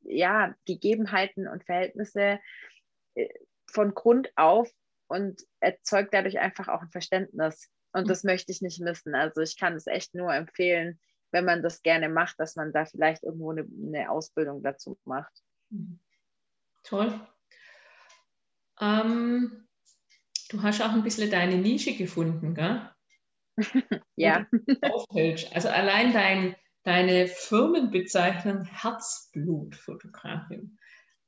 ja, 0.00 0.54
Gegebenheiten 0.64 1.46
und 1.46 1.64
Verhältnisse 1.64 2.40
äh, 3.16 3.28
von 3.70 3.92
Grund 3.92 4.32
auf 4.36 4.72
und 5.08 5.42
erzeugt 5.60 6.14
dadurch 6.14 6.38
einfach 6.38 6.68
auch 6.68 6.80
ein 6.80 6.90
Verständnis. 6.90 7.68
Und 7.92 8.04
mhm. 8.04 8.08
das 8.08 8.24
möchte 8.24 8.50
ich 8.50 8.62
nicht 8.62 8.80
missen. 8.80 9.14
Also 9.14 9.42
ich 9.42 9.58
kann 9.58 9.74
es 9.74 9.86
echt 9.86 10.14
nur 10.14 10.32
empfehlen, 10.32 10.98
wenn 11.32 11.44
man 11.44 11.62
das 11.62 11.82
gerne 11.82 12.08
macht, 12.08 12.40
dass 12.40 12.56
man 12.56 12.72
da 12.72 12.86
vielleicht 12.86 13.24
irgendwo 13.24 13.50
eine, 13.50 13.68
eine 13.86 14.10
Ausbildung 14.10 14.62
dazu 14.62 14.98
macht. 15.04 15.42
Mhm. 15.68 16.00
Toll. 16.84 17.20
Ähm, 18.80 19.66
du 20.50 20.62
hast 20.62 20.80
auch 20.82 20.92
ein 20.92 21.02
bisschen 21.02 21.30
deine 21.30 21.56
Nische 21.56 21.96
gefunden, 21.96 22.54
gell? 22.54 22.88
ja. 24.16 24.46
Also 25.52 25.68
allein 25.68 26.12
dein, 26.12 26.54
deine 26.82 27.26
Firmenbezeichnung 27.26 28.64
Herzblutfotografin 28.64 30.78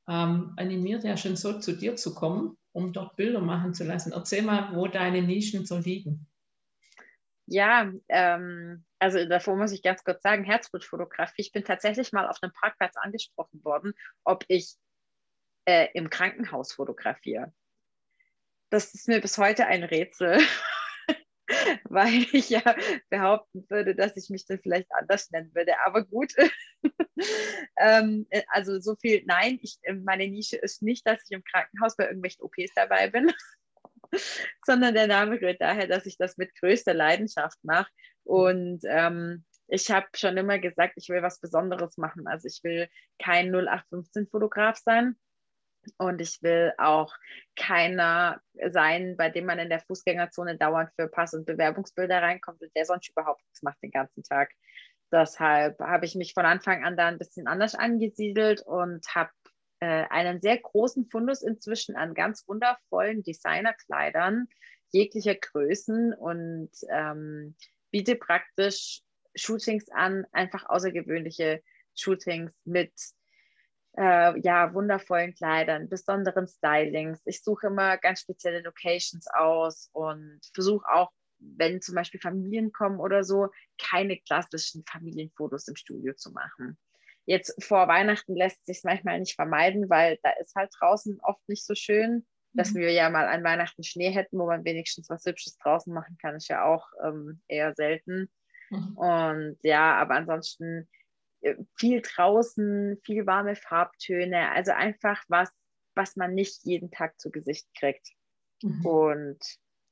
ähm, 0.09 0.53
animiert 0.57 1.05
ja 1.05 1.17
schon 1.17 1.37
so, 1.37 1.59
zu 1.59 1.77
dir 1.77 1.97
zu 1.97 2.15
kommen, 2.15 2.57
um 2.73 2.93
dort 2.93 3.17
Bilder 3.17 3.41
machen 3.41 3.75
zu 3.75 3.85
lassen. 3.85 4.13
Erzähl 4.13 4.43
mal, 4.43 4.75
wo 4.75 4.87
deine 4.87 5.23
Nischen 5.23 5.67
so 5.67 5.79
liegen. 5.79 6.27
Ja, 7.49 7.93
ähm, 8.09 8.85
also 8.99 9.25
davor 9.25 9.57
muss 9.57 9.73
ich 9.73 9.83
ganz 9.83 10.05
kurz 10.05 10.23
sagen, 10.23 10.45
Herzblutfotografie. 10.45 11.43
Ich 11.43 11.53
bin 11.53 11.65
tatsächlich 11.65 12.13
mal 12.13 12.29
auf 12.29 12.39
einem 12.43 12.53
Parkplatz 12.53 12.97
angesprochen 12.97 13.65
worden, 13.65 13.95
ob 14.25 14.45
ich 14.49 14.75
äh, 15.67 15.89
im 15.95 16.09
Krankenhaus 16.11 16.73
fotografiere. 16.73 17.53
Das 18.71 18.95
ist 18.95 19.09
mir 19.09 19.21
bis 19.21 19.39
heute 19.39 19.67
ein 19.67 19.85
Rätsel, 19.85 20.39
weil 21.85 22.27
ich 22.33 22.51
ja 22.51 22.63
behaupten 23.11 23.65
würde, 23.69 23.95
dass 23.95 24.17
ich 24.17 24.31
mich 24.31 24.47
dann 24.47 24.61
vielleicht 24.61 24.91
anders 24.93 25.31
nennen 25.31 25.55
würde. 25.55 25.75
Aber 25.85 26.05
gut, 26.05 26.33
ähm, 27.79 28.27
äh, 28.31 28.43
also 28.49 28.81
so 28.81 28.97
viel, 28.97 29.23
nein, 29.27 29.59
ich, 29.63 29.79
äh, 29.83 29.95
meine 29.95 30.27
Nische 30.29 30.57
ist 30.57 30.83
nicht, 30.83 31.07
dass 31.07 31.23
ich 31.25 31.31
im 31.37 31.45
Krankenhaus 31.45 31.97
bei 31.97 32.07
irgendwelchen 32.07 32.43
OPs 32.43 32.73
dabei 32.75 33.09
bin, 33.11 33.33
sondern 34.65 34.95
der 34.95 35.07
Name 35.07 35.41
rührt 35.41 35.61
daher, 35.61 35.87
dass 35.87 36.07
ich 36.07 36.17
das 36.17 36.37
mit 36.37 36.55
größter 36.57 36.95
Leidenschaft 36.95 37.59
mache. 37.63 37.91
Und 38.25 38.81
ähm, 38.85 39.45
ich 39.69 39.91
habe 39.91 40.07
schon 40.15 40.37
immer 40.37 40.59
gesagt, 40.59 40.95
ich 40.97 41.09
will 41.09 41.23
was 41.23 41.41
Besonderes 41.41 41.97
machen. 41.97 42.27
Also 42.27 42.47
ich 42.47 42.63
will 42.63 42.89
kein 43.19 43.55
0815-Fotograf 43.55 44.79
sein, 44.79 45.17
und 45.99 46.21
ich 46.21 46.43
will 46.43 46.73
auch 46.79 47.15
keiner 47.57 48.41
sein, 48.71 49.17
bei 49.17 49.31
dem 49.31 49.47
man 49.47 49.59
in 49.59 49.69
der 49.69 49.81
Fußgängerzone 49.81 50.57
dauernd 50.57 50.91
für 50.97 51.09
Pass- 51.09 51.35
und 51.35 51.47
Bewerbungsbilder 51.47 52.23
reinkommt 52.23 52.61
und 52.63 52.75
der 52.77 52.85
sonst 52.85 53.09
überhaupt 53.09 53.43
nichts 53.45 53.63
macht 53.63 53.83
den 53.83 53.91
ganzen 53.91 54.23
Tag. 54.23 54.51
Deshalb 55.13 55.79
habe 55.81 56.05
ich 56.05 56.15
mich 56.15 56.35
von 56.35 56.45
Anfang 56.45 56.85
an 56.85 56.97
da 56.97 57.07
ein 57.07 57.19
bisschen 57.19 57.47
anders 57.47 57.75
angesiedelt 57.75 58.63
und 58.63 59.07
habe 59.15 59.31
äh, 59.81 60.05
einen 60.11 60.41
sehr 60.41 60.59
großen 60.59 61.07
Fundus 61.07 61.43
inzwischen 61.43 61.97
an 61.97 62.15
ganz 62.15 62.47
wundervollen 62.49 63.23
Designerkleidern 63.23 64.49
jeglicher 64.91 65.35
Größen 65.35 66.15
und 66.15 66.71
ähm, 66.91 67.57
biete 67.91 68.17
praktisch 68.17 69.03
Shootings 69.35 69.89
an, 69.91 70.27
einfach 70.33 70.69
außergewöhnliche 70.69 71.63
Shootings 71.95 72.53
mit 72.65 72.93
äh, 73.97 74.39
ja, 74.41 74.73
wundervollen 74.75 75.35
Kleidern, 75.35 75.89
besonderen 75.89 76.47
Stylings. 76.47 77.21
Ich 77.25 77.43
suche 77.43 77.69
immer 77.69 77.97
ganz 77.99 78.21
spezielle 78.21 78.61
Locations 78.61 79.27
aus 79.29 79.89
und 79.93 80.41
versuche 80.55 80.87
auch, 80.93 81.11
wenn 81.39 81.81
zum 81.81 81.95
Beispiel 81.95 82.21
Familien 82.21 82.73
kommen 82.73 82.99
oder 82.99 83.25
so, 83.25 83.49
keine 83.79 84.19
klassischen 84.19 84.85
Familienfotos 84.87 85.69
im 85.69 85.77
Studio 85.77 86.15
zu 86.15 86.31
machen. 86.33 86.79
Jetzt 87.27 87.63
vor 87.63 87.89
Weihnachten 87.89 88.37
lässt 88.37 88.65
sich 88.67 88.83
manchmal 88.85 89.19
nicht 89.19 89.35
vermeiden, 89.35 89.91
weil 89.91 90.19
da 90.23 90.31
ist 90.41 90.55
halt 90.55 90.71
draußen 90.79 91.19
oft 91.23 91.47
nicht 91.49 91.67
so 91.67 91.75
schön. 91.75 92.27
Dass 92.53 92.73
mhm. 92.73 92.79
wir 92.79 92.93
ja 92.93 93.11
mal 93.11 93.27
an 93.27 93.45
Weihnachten 93.45 93.83
Schnee 93.83 94.11
hätten, 94.11 94.39
wo 94.39 94.47
man 94.47 94.65
wenigstens 94.65 95.11
was 95.11 95.27
Hübsches 95.27 95.59
draußen 95.59 95.93
machen 95.93 96.17
kann, 96.23 96.37
ist 96.37 96.49
ja 96.49 96.65
auch 96.65 96.87
ähm, 97.05 97.43
eher 97.49 97.75
selten. 97.75 98.31
Mhm. 98.71 98.97
Und 98.97 99.59
ja, 99.63 99.95
aber 99.97 100.15
ansonsten 100.15 100.89
viel 101.77 102.03
draußen, 102.03 102.99
viel 103.05 103.27
warme 103.27 103.57
Farbtöne, 103.57 104.51
also 104.51 104.73
einfach 104.73 105.23
was, 105.29 105.51
was 105.95 106.17
man 106.17 106.35
nicht 106.35 106.65
jeden 106.65 106.91
Tag 106.91 107.19
zu 107.21 107.31
Gesicht 107.31 107.67
kriegt. 107.79 108.09
Mhm. 108.63 108.87
Und 108.87 109.39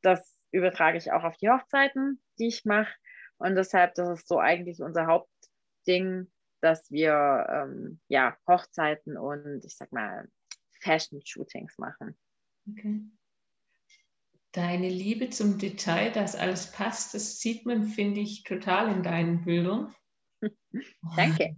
das 0.03 0.37
übertrage 0.53 0.99
ich 0.99 1.13
auch 1.13 1.25
auf 1.25 1.37
die 1.37 1.49
Hochzeiten, 1.49 2.23
die 2.39 2.49
ich 2.49 2.65
mache. 2.65 2.93
Und 3.39 3.57
deshalb, 3.57 3.95
das 3.95 4.21
ist 4.21 4.29
so 4.29 4.39
eigentlich 4.39 4.81
unser 4.81 5.07
Hauptding, 5.07 6.31
dass 6.61 6.91
wir 6.91 7.47
ähm, 7.51 8.01
ja 8.09 8.37
Hochzeiten 8.49 9.17
und 9.19 9.65
ich 9.65 9.77
sag 9.77 9.93
mal 9.93 10.29
Fashion-Shootings 10.81 11.79
machen. 11.79 12.17
Okay. 12.71 13.03
Deine 14.53 14.89
Liebe 14.89 15.31
zum 15.31 15.59
Detail, 15.59 16.13
dass 16.13 16.37
alles 16.37 16.71
passt, 16.71 17.15
das 17.15 17.41
sieht 17.41 17.67
man, 17.67 17.85
finde 17.85 18.21
ich, 18.21 18.45
total 18.45 18.91
in 18.93 19.03
deinen 19.03 19.45
Bildern. 19.45 19.93
Danke. 21.17 21.57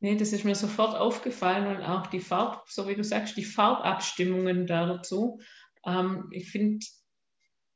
Nee, 0.00 0.16
das 0.16 0.32
ist 0.32 0.44
mir 0.44 0.54
sofort 0.54 0.94
aufgefallen 0.94 1.76
und 1.76 1.82
auch 1.82 2.08
die 2.08 2.20
Farb, 2.20 2.68
so 2.68 2.86
wie 2.88 2.94
du 2.94 3.02
sagst, 3.02 3.36
die 3.36 3.44
Farbabstimmungen 3.44 4.66
dazu. 4.66 5.40
Ähm, 5.86 6.28
ich 6.30 6.50
finde, 6.50 6.84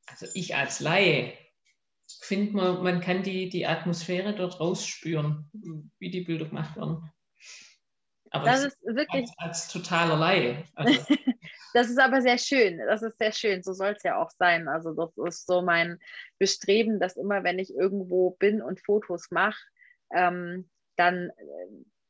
also 0.05 0.27
ich 0.35 0.55
als 0.55 0.79
Laie, 0.79 1.33
finde 2.21 2.53
man, 2.53 2.83
man 2.83 3.01
kann 3.01 3.23
die, 3.23 3.49
die 3.49 3.65
Atmosphäre 3.65 4.35
dort 4.35 4.59
rausspüren, 4.59 5.49
wie 5.97 6.11
die 6.11 6.21
Bilder 6.21 6.45
gemacht 6.45 6.75
werden. 6.75 7.11
Aber 8.31 8.45
das 8.45 8.63
ist 8.63 8.77
wirklich 8.83 9.09
als, 9.11 9.33
als 9.37 9.67
totaler 9.69 10.17
Laie. 10.17 10.65
Also. 10.75 11.03
das 11.73 11.89
ist 11.89 11.99
aber 11.99 12.21
sehr 12.21 12.37
schön. 12.37 12.79
Das 12.79 13.01
ist 13.01 13.17
sehr 13.17 13.31
schön. 13.31 13.63
So 13.63 13.73
soll 13.73 13.93
es 13.95 14.03
ja 14.03 14.21
auch 14.21 14.31
sein. 14.37 14.67
Also 14.67 14.93
das 14.93 15.15
ist 15.17 15.47
so 15.47 15.61
mein 15.61 15.99
Bestreben, 16.37 16.99
dass 16.99 17.17
immer, 17.17 17.43
wenn 17.43 17.59
ich 17.59 17.73
irgendwo 17.75 18.31
bin 18.31 18.61
und 18.61 18.83
Fotos 18.83 19.31
mache, 19.31 19.59
ähm, 20.13 20.69
dann, 20.95 21.31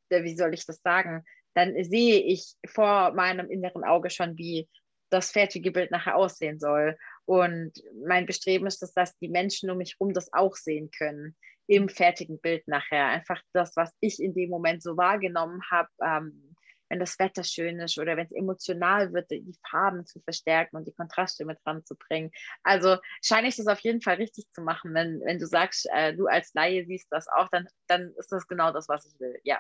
äh, 0.09 0.23
wie 0.23 0.35
soll 0.35 0.53
ich 0.53 0.65
das 0.65 0.81
sagen, 0.81 1.23
dann 1.53 1.75
sehe 1.83 2.21
ich 2.21 2.55
vor 2.67 3.13
meinem 3.13 3.49
inneren 3.49 3.83
Auge 3.83 4.09
schon, 4.09 4.37
wie 4.37 4.69
das 5.09 5.31
fertige 5.31 5.71
Bild 5.71 5.91
nachher 5.91 6.15
aussehen 6.15 6.59
soll. 6.59 6.97
Und 7.25 7.73
mein 8.05 8.25
Bestreben 8.25 8.67
ist, 8.67 8.81
dass, 8.81 8.93
dass 8.93 9.17
die 9.17 9.29
Menschen 9.29 9.69
um 9.69 9.77
mich 9.77 9.95
herum 9.99 10.13
das 10.13 10.31
auch 10.33 10.55
sehen 10.55 10.89
können 10.91 11.35
im 11.67 11.89
fertigen 11.89 12.39
Bild 12.39 12.67
nachher. 12.67 13.07
Einfach 13.07 13.41
das, 13.53 13.75
was 13.75 13.93
ich 13.99 14.21
in 14.21 14.33
dem 14.33 14.49
Moment 14.49 14.81
so 14.81 14.97
wahrgenommen 14.97 15.61
habe, 15.69 15.89
ähm, 16.03 16.48
wenn 16.89 16.99
das 16.99 17.17
Wetter 17.19 17.43
schön 17.43 17.79
ist 17.79 17.97
oder 17.97 18.17
wenn 18.17 18.25
es 18.25 18.31
emotional 18.31 19.13
wird, 19.13 19.31
die 19.31 19.55
Farben 19.69 20.05
zu 20.05 20.19
verstärken 20.21 20.75
und 20.75 20.87
die 20.87 20.93
Kontraste 20.93 21.45
mit 21.45 21.59
dran 21.63 21.85
zu 21.85 21.95
bringen. 21.95 22.31
Also 22.63 22.97
scheine 23.23 23.47
ich 23.47 23.55
das 23.55 23.67
auf 23.67 23.79
jeden 23.79 24.01
Fall 24.01 24.15
richtig 24.15 24.45
zu 24.53 24.61
machen. 24.61 24.93
Wenn, 24.93 25.21
wenn 25.21 25.39
du 25.39 25.47
sagst, 25.47 25.87
äh, 25.93 26.15
du 26.15 26.27
als 26.27 26.53
Laie 26.53 26.85
siehst 26.85 27.07
das 27.11 27.27
auch, 27.27 27.47
dann, 27.49 27.67
dann 27.87 28.13
ist 28.17 28.31
das 28.31 28.47
genau 28.47 28.71
das, 28.71 28.89
was 28.89 29.05
ich 29.05 29.19
will. 29.19 29.39
Ja. 29.43 29.59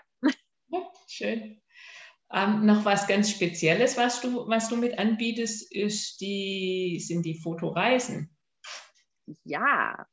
ja 0.67 0.91
schön. 1.07 1.61
Ähm, 2.31 2.65
noch 2.65 2.85
was 2.85 3.07
ganz 3.07 3.31
Spezielles, 3.31 3.97
was 3.97 4.21
du, 4.21 4.47
was 4.47 4.69
du 4.69 4.75
mit 4.77 4.99
anbietest, 4.99 5.71
ist 5.73 6.21
die, 6.21 7.01
sind 7.03 7.25
die 7.25 7.39
Fotoreisen. 7.39 8.35
Ja, 9.43 10.05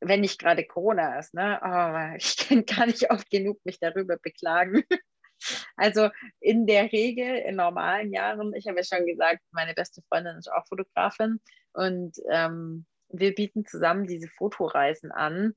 wenn 0.00 0.20
nicht 0.20 0.38
gerade 0.38 0.66
Corona 0.66 1.18
ist. 1.18 1.34
Ne? 1.34 1.60
Oh, 1.62 2.16
ich 2.16 2.36
kann 2.36 2.64
gar 2.64 2.86
nicht 2.86 3.10
oft 3.10 3.30
genug 3.30 3.58
mich 3.64 3.78
darüber 3.78 4.16
beklagen. 4.16 4.84
Also 5.76 6.10
in 6.40 6.66
der 6.66 6.92
Regel 6.92 7.36
in 7.36 7.56
normalen 7.56 8.12
Jahren, 8.12 8.54
ich 8.54 8.66
habe 8.66 8.78
ja 8.78 8.84
schon 8.84 9.06
gesagt, 9.06 9.40
meine 9.52 9.74
beste 9.74 10.02
Freundin 10.08 10.36
ist 10.36 10.50
auch 10.52 10.66
Fotografin 10.66 11.40
und 11.72 12.16
ähm, 12.30 12.86
wir 13.08 13.34
bieten 13.34 13.64
zusammen 13.66 14.06
diese 14.06 14.28
Fotoreisen 14.28 15.10
an, 15.10 15.54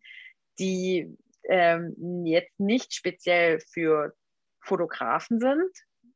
die 0.59 1.17
ähm, 1.45 2.25
jetzt 2.25 2.59
nicht 2.59 2.93
speziell 2.93 3.59
für 3.59 4.13
Fotografen 4.61 5.39
sind, 5.39 5.69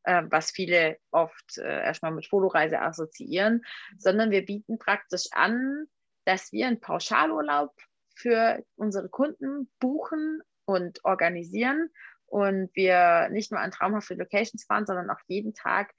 äh, 0.03 0.24
was 0.29 0.51
viele 0.51 0.97
oft 1.12 1.57
äh, 1.57 1.83
erstmal 1.83 2.12
mit 2.12 2.27
Fotoreise 2.27 2.81
assoziieren, 2.81 3.63
sondern 3.97 4.31
wir 4.31 4.45
bieten 4.45 4.79
praktisch 4.79 5.27
an, 5.31 5.86
dass 6.25 6.51
wir 6.51 6.67
einen 6.67 6.79
Pauschalurlaub 6.79 7.74
für 8.15 8.63
unsere 8.75 9.09
Kunden 9.09 9.69
buchen 9.79 10.41
und 10.65 11.03
organisieren 11.05 11.89
und 12.27 12.69
wir 12.75 13.29
nicht 13.29 13.51
nur 13.51 13.60
an 13.60 13.72
traumhafte 13.72 14.13
Locations 14.13 14.65
fahren, 14.65 14.86
sondern 14.86 15.10
auch 15.10 15.19
jeden 15.27 15.53
Tag 15.53 15.93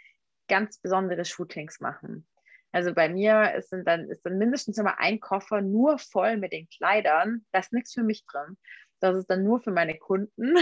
ganz 0.49 0.79
besondere 0.79 1.25
Shootings 1.25 1.81
machen. 1.81 2.27
Also 2.73 2.95
bei 2.95 3.09
mir 3.09 3.55
ist 3.55 3.73
dann, 3.73 4.11
ist 4.11 4.25
dann 4.25 4.39
mindestens 4.39 4.79
immer 4.79 4.99
ein 4.99 5.21
Koffer 5.21 5.63
nur 5.63 5.99
voll 5.99 6.37
mit 6.37 6.53
den 6.53 6.69
Kleidern. 6.69 7.47
Da 7.53 7.61
ist 7.61 7.73
nichts 7.73 7.95
für 7.95 8.03
mich 8.03 8.27
drin. 8.27 8.59
Das 9.01 9.17
ist 9.17 9.27
dann 9.31 9.45
nur 9.45 9.61
für 9.61 9.71
meine 9.71 9.97
Kunden. 9.97 10.57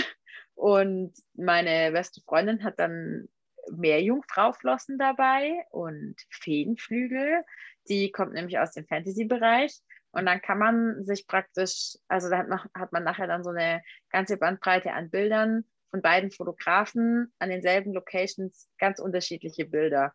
Und 0.55 1.13
meine 1.35 1.93
beste 1.93 2.21
Freundin 2.23 2.63
hat 2.63 2.79
dann 2.79 3.29
mehr 3.73 4.03
Jungfrauflossen 4.03 4.99
dabei 4.99 5.65
und 5.71 6.17
Feenflügel. 6.31 7.45
Die 7.89 8.11
kommt 8.11 8.33
nämlich 8.33 8.59
aus 8.59 8.73
dem 8.73 8.87
Fantasy-Bereich. 8.87 9.81
Und 10.13 10.27
dann 10.27 10.41
kann 10.41 10.59
man 10.59 11.05
sich 11.05 11.27
praktisch, 11.27 11.99
also 12.09 12.31
da 12.31 12.39
hat 12.39 12.49
man, 12.49 12.61
hat 12.75 12.93
man 12.93 13.05
nachher 13.05 13.27
dann 13.27 13.45
so 13.45 13.51
eine 13.51 13.83
ganze 14.11 14.37
Bandbreite 14.39 14.93
an 14.93 15.11
Bildern 15.11 15.65
von 15.91 16.03
beiden 16.03 16.31
Fotografen 16.31 17.33
an 17.39 17.51
denselben 17.51 17.93
Locations, 17.93 18.69
ganz 18.79 18.99
unterschiedliche 18.99 19.67
Bilder 19.67 20.13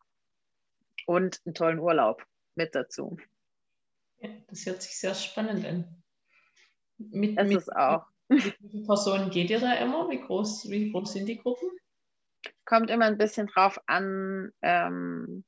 und 1.06 1.40
einen 1.46 1.54
tollen 1.54 1.80
Urlaub 1.80 2.26
mit 2.56 2.76
dazu. 2.76 3.18
Ja, 4.20 4.30
das 4.48 4.66
hört 4.66 4.82
sich 4.82 4.98
sehr 4.98 5.16
spannend 5.16 5.66
an. 5.66 6.04
Mit, 6.98 7.38
das 7.38 7.48
mit, 7.48 7.58
ist 7.58 7.76
auch. 7.76 8.06
Mit 8.28 8.44
wie 8.60 8.70
vielen 8.70 8.86
Personen 8.86 9.30
geht 9.30 9.50
ihr 9.50 9.60
da 9.60 9.74
immer? 9.74 10.10
Wie 10.10 10.22
groß, 10.22 10.70
wie 10.70 10.92
groß 10.92 11.14
sind 11.14 11.28
die 11.28 11.38
Gruppen? 11.38 11.70
Kommt 12.65 12.89
immer 12.89 13.06
ein 13.06 13.17
bisschen 13.17 13.47
drauf 13.47 13.80
an, 13.88 14.52
ähm, 14.62 15.43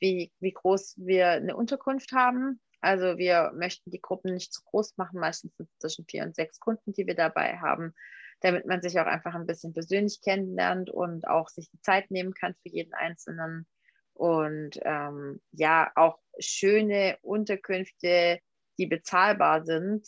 wie, 0.00 0.32
wie 0.40 0.52
groß 0.52 0.94
wir 0.98 1.30
eine 1.30 1.56
Unterkunft 1.56 2.12
haben. 2.12 2.60
Also 2.80 3.16
wir 3.16 3.52
möchten 3.54 3.90
die 3.90 4.00
Gruppen 4.00 4.34
nicht 4.34 4.52
zu 4.52 4.62
groß 4.64 4.96
machen, 4.96 5.18
meistens 5.18 5.56
sind 5.56 5.70
es 5.70 5.78
zwischen 5.78 6.04
vier 6.06 6.24
und 6.24 6.34
sechs 6.34 6.60
Kunden, 6.60 6.92
die 6.92 7.06
wir 7.06 7.14
dabei 7.14 7.58
haben, 7.58 7.94
damit 8.40 8.66
man 8.66 8.82
sich 8.82 9.00
auch 9.00 9.06
einfach 9.06 9.34
ein 9.34 9.46
bisschen 9.46 9.72
persönlich 9.72 10.20
kennenlernt 10.20 10.90
und 10.90 11.26
auch 11.26 11.48
sich 11.48 11.70
die 11.70 11.80
Zeit 11.80 12.10
nehmen 12.10 12.34
kann 12.34 12.54
für 12.62 12.68
jeden 12.68 12.92
Einzelnen. 12.92 13.66
Und 14.12 14.78
ähm, 14.82 15.40
ja, 15.52 15.90
auch 15.94 16.18
schöne 16.38 17.16
Unterkünfte, 17.22 18.40
die 18.78 18.86
bezahlbar 18.86 19.64
sind, 19.64 20.06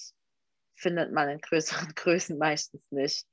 findet 0.75 1.13
man 1.13 1.29
in 1.29 1.39
größeren 1.39 1.89
Größen 1.95 2.39
meistens 2.39 2.83
nicht. 2.91 3.27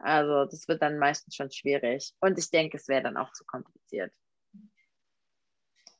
Also 0.00 0.46
das 0.46 0.66
wird 0.66 0.82
dann 0.82 0.98
meistens 0.98 1.36
schon 1.36 1.50
schwierig. 1.50 2.12
Und 2.20 2.38
ich 2.38 2.50
denke, 2.50 2.78
es 2.78 2.88
wäre 2.88 3.02
dann 3.02 3.16
auch 3.16 3.32
zu 3.32 3.44
kompliziert. 3.44 4.12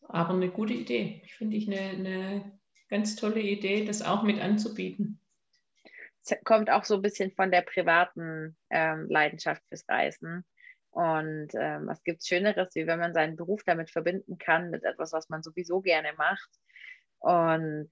Aber 0.03 0.35
eine 0.35 0.51
gute 0.51 0.73
Idee. 0.73 1.21
Ich 1.25 1.35
finde 1.35 1.57
ich 1.57 1.69
eine, 1.69 1.91
eine 1.91 2.59
ganz 2.89 3.15
tolle 3.15 3.41
Idee, 3.41 3.85
das 3.85 4.03
auch 4.03 4.23
mit 4.23 4.41
anzubieten. 4.41 5.21
Es 6.25 6.37
kommt 6.45 6.71
auch 6.71 6.85
so 6.85 6.97
ein 6.97 7.03
bisschen 7.03 7.31
von 7.31 7.51
der 7.51 7.63
privaten 7.63 8.57
ähm, 8.71 9.07
Leidenschaft 9.09 9.63
fürs 9.69 9.89
Reisen. 9.89 10.45
Und 10.91 11.51
ähm, 11.55 11.87
was 11.87 12.03
gibt 12.03 12.21
es 12.21 12.27
Schöneres, 12.27 12.75
wie 12.75 12.87
wenn 12.87 12.99
man 12.99 13.15
seinen 13.15 13.37
Beruf 13.37 13.63
damit 13.65 13.91
verbinden 13.91 14.39
kann, 14.39 14.71
mit 14.71 14.83
etwas, 14.83 15.13
was 15.13 15.29
man 15.29 15.43
sowieso 15.43 15.81
gerne 15.81 16.13
macht. 16.15 16.51
Und 17.21 17.91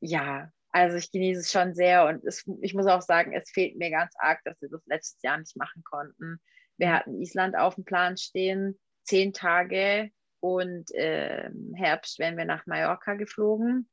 ja, 0.00 0.50
also 0.76 0.98
ich 0.98 1.10
genieße 1.10 1.40
es 1.40 1.50
schon 1.50 1.74
sehr 1.74 2.04
und 2.04 2.22
es, 2.26 2.44
ich 2.60 2.74
muss 2.74 2.84
auch 2.84 3.00
sagen, 3.00 3.32
es 3.32 3.50
fehlt 3.50 3.78
mir 3.78 3.90
ganz 3.90 4.12
arg, 4.18 4.44
dass 4.44 4.60
wir 4.60 4.68
das 4.68 4.84
letztes 4.84 5.22
Jahr 5.22 5.38
nicht 5.38 5.56
machen 5.56 5.82
konnten. 5.82 6.38
Wir 6.76 6.92
hatten 6.92 7.18
Island 7.22 7.56
auf 7.56 7.76
dem 7.76 7.86
Plan 7.86 8.18
stehen, 8.18 8.78
zehn 9.04 9.32
Tage 9.32 10.10
und 10.40 10.94
äh, 10.94 11.46
im 11.46 11.72
Herbst 11.74 12.18
wären 12.18 12.36
wir 12.36 12.44
nach 12.44 12.66
Mallorca 12.66 13.14
geflogen. 13.14 13.88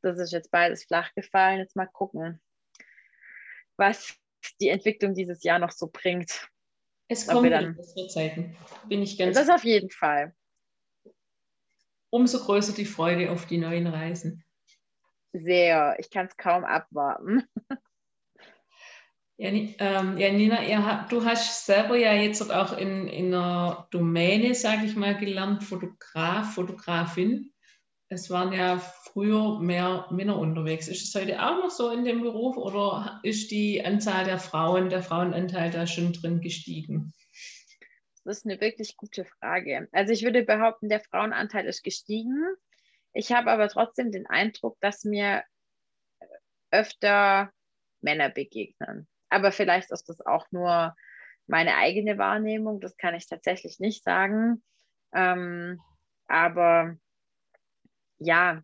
Das 0.00 0.18
ist 0.18 0.32
jetzt 0.32 0.50
beides 0.50 0.84
flach 0.84 1.12
gefallen. 1.14 1.58
Jetzt 1.58 1.76
mal 1.76 1.86
gucken, 1.86 2.40
was 3.76 4.16
die 4.58 4.70
Entwicklung 4.70 5.14
dieses 5.14 5.44
Jahr 5.44 5.58
noch 5.58 5.70
so 5.70 5.90
bringt. 5.92 6.48
Es 7.08 7.26
kommen 7.26 7.50
dann, 7.50 7.76
bessere 7.76 8.08
Zeiten, 8.08 8.56
bin 8.88 9.02
ich 9.02 9.18
ganz. 9.18 9.36
Das 9.36 9.50
auf 9.50 9.64
jeden 9.64 9.90
Fall. 9.90 10.34
Umso 12.08 12.38
größer 12.38 12.72
die 12.72 12.86
Freude 12.86 13.30
auf 13.30 13.44
die 13.44 13.58
neuen 13.58 13.86
Reisen. 13.86 14.46
Sehr. 15.32 15.96
Ich 15.98 16.10
kann 16.10 16.26
es 16.26 16.36
kaum 16.36 16.64
abwarten. 16.64 17.44
Ja, 19.38 19.48
ähm, 19.48 20.18
ja 20.18 20.30
Nina, 20.30 20.62
ja, 20.62 21.06
du 21.10 21.24
hast 21.24 21.66
selber 21.66 21.96
ja 21.96 22.12
jetzt 22.12 22.48
auch 22.52 22.76
in, 22.78 23.08
in 23.08 23.34
einer 23.34 23.88
Domäne, 23.90 24.54
sage 24.54 24.86
ich 24.86 24.94
mal, 24.94 25.16
gelernt, 25.16 25.64
Fotograf, 25.64 26.54
Fotografin. 26.54 27.52
Es 28.08 28.30
waren 28.30 28.52
ja 28.52 28.78
früher 28.78 29.58
mehr 29.58 30.06
Männer 30.10 30.38
unterwegs. 30.38 30.86
Ist 30.86 31.08
es 31.08 31.20
heute 31.20 31.42
auch 31.42 31.56
noch 31.56 31.70
so 31.70 31.90
in 31.90 32.04
dem 32.04 32.20
Beruf 32.20 32.56
oder 32.56 33.20
ist 33.22 33.50
die 33.50 33.84
Anzahl 33.84 34.24
der 34.24 34.38
Frauen, 34.38 34.90
der 34.90 35.02
Frauenanteil 35.02 35.70
da 35.70 35.86
schon 35.86 36.12
drin 36.12 36.40
gestiegen? 36.40 37.12
Das 38.24 38.38
ist 38.38 38.46
eine 38.46 38.60
wirklich 38.60 38.96
gute 38.96 39.24
Frage. 39.24 39.88
Also 39.92 40.12
ich 40.12 40.22
würde 40.22 40.44
behaupten, 40.44 40.88
der 40.88 41.00
Frauenanteil 41.00 41.66
ist 41.66 41.82
gestiegen. 41.82 42.54
Ich 43.12 43.32
habe 43.32 43.50
aber 43.50 43.68
trotzdem 43.68 44.10
den 44.10 44.26
Eindruck, 44.26 44.78
dass 44.80 45.04
mir 45.04 45.44
öfter 46.70 47.52
Männer 48.00 48.30
begegnen. 48.30 49.06
Aber 49.28 49.52
vielleicht 49.52 49.90
ist 49.92 50.08
das 50.08 50.20
auch 50.24 50.46
nur 50.50 50.96
meine 51.46 51.76
eigene 51.76 52.18
Wahrnehmung. 52.18 52.80
Das 52.80 52.96
kann 52.96 53.14
ich 53.14 53.26
tatsächlich 53.26 53.78
nicht 53.78 54.04
sagen. 54.04 54.62
Ähm, 55.12 55.80
aber 56.26 56.96
ja, 58.18 58.62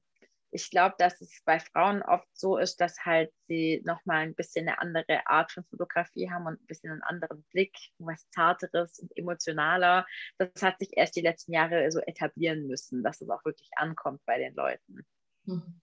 ich 0.50 0.70
glaube, 0.70 0.94
dass 0.98 1.20
es 1.20 1.42
bei 1.44 1.61
Frauen 1.61 2.02
oft 2.02 2.28
so 2.32 2.56
ist, 2.56 2.80
dass 2.80 3.04
halt 3.04 3.32
sie 3.46 3.82
nochmal 3.84 4.22
ein 4.22 4.34
bisschen 4.34 4.68
eine 4.68 4.78
andere 4.80 5.26
Art 5.26 5.52
von 5.52 5.64
Fotografie 5.64 6.30
haben 6.30 6.46
und 6.46 6.61
ein 6.61 6.66
bisschen 6.66 6.90
einen 6.90 7.02
anderen 7.02 7.44
Blick, 7.52 7.76
was 7.98 8.28
Zarteres 8.30 8.98
und 8.98 9.14
emotionaler. 9.16 10.06
Das 10.38 10.62
hat 10.62 10.78
sich 10.78 10.96
erst 10.96 11.16
die 11.16 11.20
letzten 11.20 11.52
Jahre 11.52 11.90
so 11.90 12.00
etablieren 12.00 12.66
müssen, 12.66 13.02
dass 13.02 13.20
es 13.20 13.28
auch 13.28 13.44
wirklich 13.44 13.70
ankommt 13.76 14.24
bei 14.24 14.38
den 14.38 14.54
Leuten. 14.54 15.06
Mhm. 15.44 15.80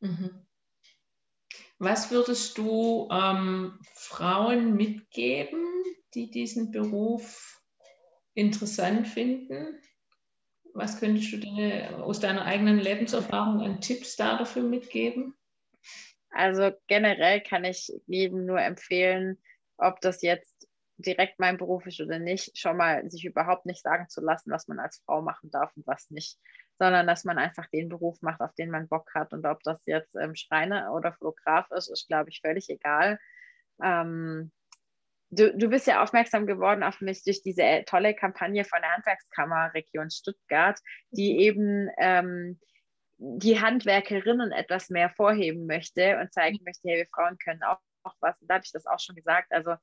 Mhm. 0.00 0.46
Was 1.78 2.10
würdest 2.10 2.58
du 2.58 3.08
ähm, 3.10 3.78
Frauen 3.94 4.74
mitgeben, 4.74 5.64
die 6.14 6.30
diesen 6.30 6.70
Beruf 6.72 7.62
interessant 8.34 9.06
finden? 9.06 9.80
Was 10.78 11.00
könntest 11.00 11.32
du 11.32 11.38
denn 11.38 11.94
aus 11.96 12.20
deiner 12.20 12.44
eigenen 12.44 12.78
Lebenserfahrung 12.78 13.60
an 13.62 13.80
Tipps 13.80 14.14
da 14.14 14.38
dafür 14.38 14.62
mitgeben? 14.62 15.34
Also 16.30 16.70
generell 16.86 17.40
kann 17.40 17.64
ich 17.64 17.92
jedem 18.06 18.46
nur 18.46 18.60
empfehlen, 18.60 19.38
ob 19.76 20.00
das 20.00 20.22
jetzt 20.22 20.68
direkt 20.96 21.40
mein 21.40 21.56
Beruf 21.56 21.84
ist 21.86 22.00
oder 22.00 22.20
nicht, 22.20 22.56
schon 22.56 22.76
mal 22.76 23.10
sich 23.10 23.24
überhaupt 23.24 23.66
nicht 23.66 23.82
sagen 23.82 24.08
zu 24.08 24.20
lassen, 24.20 24.52
was 24.52 24.68
man 24.68 24.78
als 24.78 25.02
Frau 25.04 25.20
machen 25.20 25.50
darf 25.50 25.76
und 25.76 25.86
was 25.86 26.10
nicht, 26.10 26.38
sondern 26.78 27.08
dass 27.08 27.24
man 27.24 27.38
einfach 27.38 27.66
den 27.66 27.88
Beruf 27.88 28.22
macht, 28.22 28.40
auf 28.40 28.54
den 28.54 28.70
man 28.70 28.88
Bock 28.88 29.12
hat. 29.14 29.32
Und 29.32 29.46
ob 29.46 29.62
das 29.64 29.80
jetzt 29.84 30.14
ähm, 30.14 30.36
Schreiner 30.36 30.92
oder 30.94 31.12
Fotograf 31.12 31.68
ist, 31.72 31.88
ist, 31.88 32.06
glaube 32.06 32.30
ich, 32.30 32.40
völlig 32.40 32.68
egal. 32.70 33.18
Ähm, 33.82 34.52
du, 35.30 35.56
du 35.56 35.68
bist 35.68 35.86
ja 35.86 36.02
aufmerksam 36.02 36.46
geworden 36.46 36.82
auf 36.82 37.00
mich 37.00 37.22
durch 37.24 37.42
diese 37.42 37.62
äh, 37.62 37.84
tolle 37.84 38.14
Kampagne 38.14 38.64
von 38.64 38.80
der 38.80 38.92
Handwerkskammer 38.92 39.72
Region 39.74 40.10
Stuttgart, 40.10 40.78
die 41.10 41.40
eben 41.40 41.88
ähm, 41.98 42.58
die 43.18 43.60
Handwerkerinnen 43.60 44.52
etwas 44.52 44.90
mehr 44.90 45.10
vorheben 45.10 45.66
möchte 45.66 46.18
und 46.18 46.32
zeigen 46.32 46.58
möchte, 46.64 46.88
hey, 46.88 46.98
wir 46.98 47.06
Frauen 47.06 47.36
können 47.38 47.62
auch, 47.62 47.80
auch 48.04 48.14
was. 48.20 48.40
Und 48.40 48.48
da 48.48 48.54
habe 48.54 48.64
ich 48.64 48.72
das 48.72 48.86
auch 48.86 49.00
schon 49.00 49.16
gesagt. 49.16 49.50
Also 49.50 49.74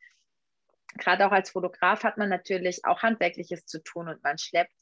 gerade 0.97 1.27
auch 1.27 1.31
als 1.31 1.51
Fotograf 1.51 2.03
hat 2.03 2.17
man 2.17 2.29
natürlich 2.29 2.85
auch 2.85 3.03
Handwerkliches 3.03 3.65
zu 3.65 3.83
tun 3.83 4.07
und 4.07 4.23
man 4.23 4.37
schleppt 4.37 4.73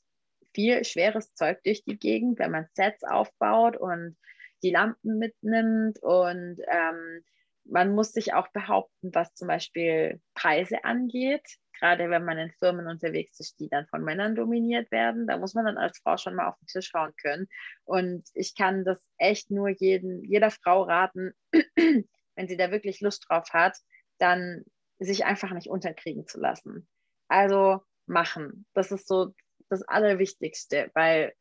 viel 0.54 0.84
schweres 0.86 1.34
Zeug 1.34 1.64
durch 1.64 1.84
die 1.84 1.98
Gegend, 1.98 2.38
wenn 2.38 2.52
man 2.52 2.68
Sets 2.74 3.04
aufbaut 3.04 3.76
und 3.76 4.16
die 4.62 4.70
Lampen 4.70 5.18
mitnimmt 5.18 6.02
und 6.04 6.58
ähm, 6.68 7.24
man 7.66 7.94
muss 7.94 8.12
sich 8.12 8.34
auch 8.34 8.48
behaupten, 8.50 9.14
was 9.14 9.34
zum 9.34 9.48
Beispiel 9.48 10.22
Preise 10.36 10.84
angeht. 10.84 11.44
Gerade 11.80 12.10
wenn 12.10 12.24
man 12.24 12.38
in 12.38 12.52
Firmen 12.52 12.88
unterwegs 12.88 13.40
ist, 13.40 13.60
die 13.60 13.68
dann 13.68 13.88
von 13.88 14.04
Männern 14.04 14.36
dominiert 14.36 14.92
werden, 14.92 15.28
da 15.28 15.38
muss 15.38 15.54
man 15.54 15.66
dann 15.66 15.78
als 15.78 16.00
Frau 16.00 16.18
schon 16.18 16.36
mal 16.36 16.48
auf 16.48 16.58
den 16.60 16.68
Tisch 16.68 16.90
schauen 16.90 17.14
können. 17.22 17.48
Und 17.84 18.28
ich 18.34 18.56
kann 18.56 18.86
das 18.86 19.00
echt 19.18 19.52
nur 19.52 19.70
jeden, 19.70 20.24
jeder 20.24 20.52
Frau 20.52 20.84
raten, 20.84 21.34
wenn 21.76 22.48
sie 22.48 22.58
da 22.58 22.72
wirklich 22.72 23.02
Lust 23.02 23.26
drauf 23.28 23.50
hat, 23.52 23.78
dann 24.18 24.64
sich 25.00 25.26
einfach 25.26 25.52
nicht 25.52 25.68
unterkriegen 25.68 26.28
zu 26.28 26.40
lassen. 26.40 26.88
Also 27.28 27.82
machen. 28.06 28.66
Das 28.74 28.92
ist 28.92 29.08
so 29.08 29.34
das 29.70 29.82
Allerwichtigste, 29.84 30.92
weil 30.94 31.34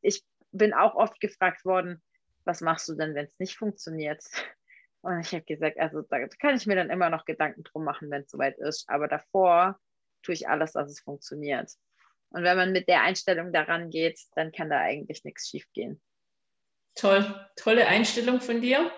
ich 0.00 0.24
bin 0.52 0.72
auch 0.72 0.94
oft 0.94 1.20
gefragt 1.20 1.64
worden, 1.64 2.02
was 2.44 2.60
machst 2.60 2.88
du 2.88 2.94
denn, 2.94 3.14
wenn 3.14 3.26
es 3.26 3.38
nicht 3.38 3.56
funktioniert? 3.56 4.24
Und 5.06 5.20
ich 5.20 5.32
habe 5.32 5.44
gesagt, 5.44 5.78
also 5.78 6.02
da 6.02 6.26
kann 6.26 6.56
ich 6.56 6.66
mir 6.66 6.74
dann 6.74 6.90
immer 6.90 7.10
noch 7.10 7.24
Gedanken 7.24 7.62
drum 7.62 7.84
machen, 7.84 8.10
wenn 8.10 8.22
es 8.22 8.30
soweit 8.30 8.58
ist. 8.58 8.88
Aber 8.88 9.06
davor 9.06 9.78
tue 10.24 10.34
ich 10.34 10.48
alles, 10.48 10.72
dass 10.72 10.90
es 10.90 11.00
funktioniert. 11.00 11.70
Und 12.30 12.42
wenn 12.42 12.56
man 12.56 12.72
mit 12.72 12.88
der 12.88 13.02
Einstellung 13.02 13.52
daran 13.52 13.90
geht, 13.90 14.18
dann 14.34 14.50
kann 14.50 14.68
da 14.68 14.80
eigentlich 14.80 15.22
nichts 15.22 15.48
schief 15.48 15.64
gehen. 15.72 16.02
Toll, 16.96 17.24
tolle 17.54 17.86
Einstellung 17.86 18.40
von 18.40 18.60
dir. 18.60 18.90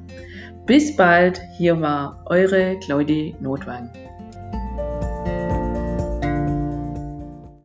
Bis 0.65 0.95
bald, 0.95 1.41
hier 1.57 1.81
war 1.81 2.23
eure 2.27 2.79
Claudie 2.79 3.35
Notwang. 3.41 3.91